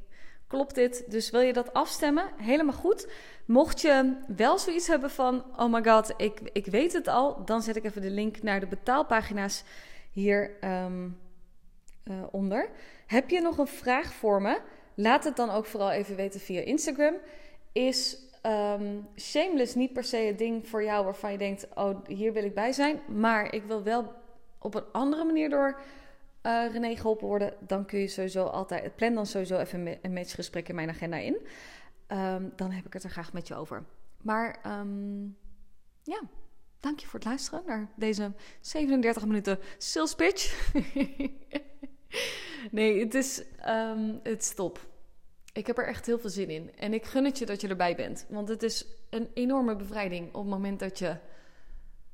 klopt 0.46 0.74
dit? 0.74 1.10
Dus 1.10 1.30
wil 1.30 1.40
je 1.40 1.52
dat 1.52 1.72
afstemmen? 1.72 2.30
Helemaal 2.36 2.74
goed. 2.74 3.08
Mocht 3.44 3.80
je 3.80 4.16
wel 4.36 4.58
zoiets 4.58 4.86
hebben 4.86 5.10
van... 5.10 5.44
oh 5.56 5.72
my 5.72 5.82
god, 5.84 6.14
ik, 6.16 6.40
ik 6.52 6.66
weet 6.66 6.92
het 6.92 7.08
al... 7.08 7.44
dan 7.44 7.62
zet 7.62 7.76
ik 7.76 7.84
even 7.84 8.02
de 8.02 8.10
link 8.10 8.42
naar 8.42 8.60
de 8.60 8.66
betaalpagina's 8.66 9.64
hier 10.10 10.56
um, 10.64 11.18
uh, 12.04 12.14
onder. 12.30 12.70
Heb 13.06 13.30
je 13.30 13.40
nog 13.40 13.58
een 13.58 13.66
vraag 13.66 14.12
voor 14.12 14.42
me? 14.42 14.60
Laat 14.94 15.24
het 15.24 15.36
dan 15.36 15.50
ook 15.50 15.66
vooral 15.66 15.90
even 15.90 16.16
weten 16.16 16.40
via 16.40 16.60
Instagram. 16.60 17.14
Is 17.72 18.18
um, 18.46 19.08
shameless 19.16 19.74
niet 19.74 19.92
per 19.92 20.04
se 20.04 20.16
het 20.16 20.38
ding 20.38 20.68
voor 20.68 20.84
jou 20.84 21.04
waarvan 21.04 21.32
je 21.32 21.38
denkt: 21.38 21.66
oh, 21.74 22.06
hier 22.06 22.32
wil 22.32 22.44
ik 22.44 22.54
bij 22.54 22.72
zijn. 22.72 23.00
Maar 23.08 23.54
ik 23.54 23.64
wil 23.64 23.82
wel 23.82 24.12
op 24.58 24.74
een 24.74 24.92
andere 24.92 25.24
manier 25.24 25.50
door 25.50 25.80
uh, 26.42 26.72
René 26.72 26.96
geholpen 26.96 27.26
worden. 27.26 27.54
Dan 27.60 27.84
kun 27.86 27.98
je 27.98 28.08
sowieso 28.08 28.44
altijd. 28.44 28.96
Plan 28.96 29.14
dan 29.14 29.26
sowieso 29.26 29.58
even 29.58 29.98
een 30.02 30.12
matchgesprek 30.12 30.68
in 30.68 30.74
mijn 30.74 30.88
agenda 30.88 31.16
in. 31.16 31.36
Um, 32.08 32.52
dan 32.56 32.70
heb 32.70 32.86
ik 32.86 32.92
het 32.92 33.04
er 33.04 33.10
graag 33.10 33.32
met 33.32 33.48
je 33.48 33.54
over. 33.54 33.84
Maar 34.22 34.60
um, 34.80 35.36
ja. 36.02 36.20
Dank 36.80 36.98
je 36.98 37.06
voor 37.06 37.18
het 37.18 37.28
luisteren 37.28 37.62
naar 37.66 37.88
deze 37.96 38.32
37 38.60 39.26
minuten 39.26 39.58
sales 39.78 40.14
pitch. 40.14 40.72
nee, 42.70 43.00
het 43.00 43.14
is, 43.14 43.42
um, 43.66 44.20
het 44.22 44.42
is 44.42 44.54
top. 44.54 44.90
Ik 45.52 45.66
heb 45.66 45.78
er 45.78 45.86
echt 45.86 46.06
heel 46.06 46.18
veel 46.18 46.30
zin 46.30 46.50
in. 46.50 46.76
En 46.76 46.94
ik 46.94 47.04
gun 47.04 47.24
het 47.24 47.38
je 47.38 47.46
dat 47.46 47.60
je 47.60 47.68
erbij 47.68 47.96
bent. 47.96 48.26
Want 48.28 48.48
het 48.48 48.62
is 48.62 48.86
een 49.10 49.28
enorme 49.34 49.76
bevrijding 49.76 50.26
op 50.34 50.40
het 50.40 50.50
moment 50.50 50.80
dat 50.80 50.98
je 50.98 51.16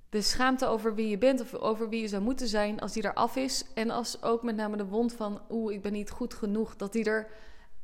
de 0.08 0.22
schaamte 0.22 0.66
over 0.66 0.94
wie 0.94 1.08
je 1.08 1.18
bent 1.18 1.40
of 1.40 1.54
over 1.54 1.88
wie 1.88 2.00
je 2.00 2.08
zou 2.08 2.22
moeten 2.22 2.48
zijn, 2.48 2.80
als 2.80 2.92
die 2.92 3.02
er 3.02 3.14
af 3.14 3.36
is. 3.36 3.64
En 3.74 3.90
als 3.90 4.22
ook 4.22 4.42
met 4.42 4.56
name 4.56 4.76
de 4.76 4.86
wond 4.86 5.12
van, 5.12 5.40
oeh, 5.50 5.74
ik 5.74 5.82
ben 5.82 5.92
niet 5.92 6.10
goed 6.10 6.34
genoeg, 6.34 6.76
dat 6.76 6.92
die 6.92 7.04
er 7.04 7.30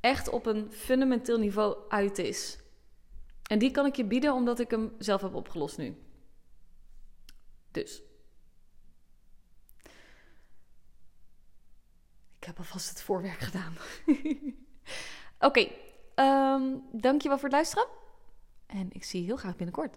echt 0.00 0.28
op 0.28 0.46
een 0.46 0.72
fundamenteel 0.72 1.38
niveau 1.38 1.76
uit 1.88 2.18
is. 2.18 2.58
En 3.48 3.58
die 3.58 3.70
kan 3.70 3.86
ik 3.86 3.96
je 3.96 4.04
bieden 4.04 4.32
omdat 4.32 4.58
ik 4.58 4.70
hem 4.70 4.92
zelf 4.98 5.20
heb 5.20 5.34
opgelost 5.34 5.78
nu. 5.78 5.96
Dus. 7.70 8.02
Ik 12.44 12.50
heb 12.50 12.58
alvast 12.58 12.88
het 12.88 13.02
voorwerk 13.02 13.38
gedaan. 13.38 13.76
Oké, 15.38 15.46
okay, 15.46 15.72
um, 16.14 16.82
dankjewel 16.92 17.38
voor 17.38 17.48
het 17.48 17.56
luisteren. 17.56 17.86
En 18.66 18.88
ik 18.92 19.04
zie 19.04 19.20
je 19.20 19.26
heel 19.26 19.36
graag 19.36 19.56
binnenkort. 19.56 19.96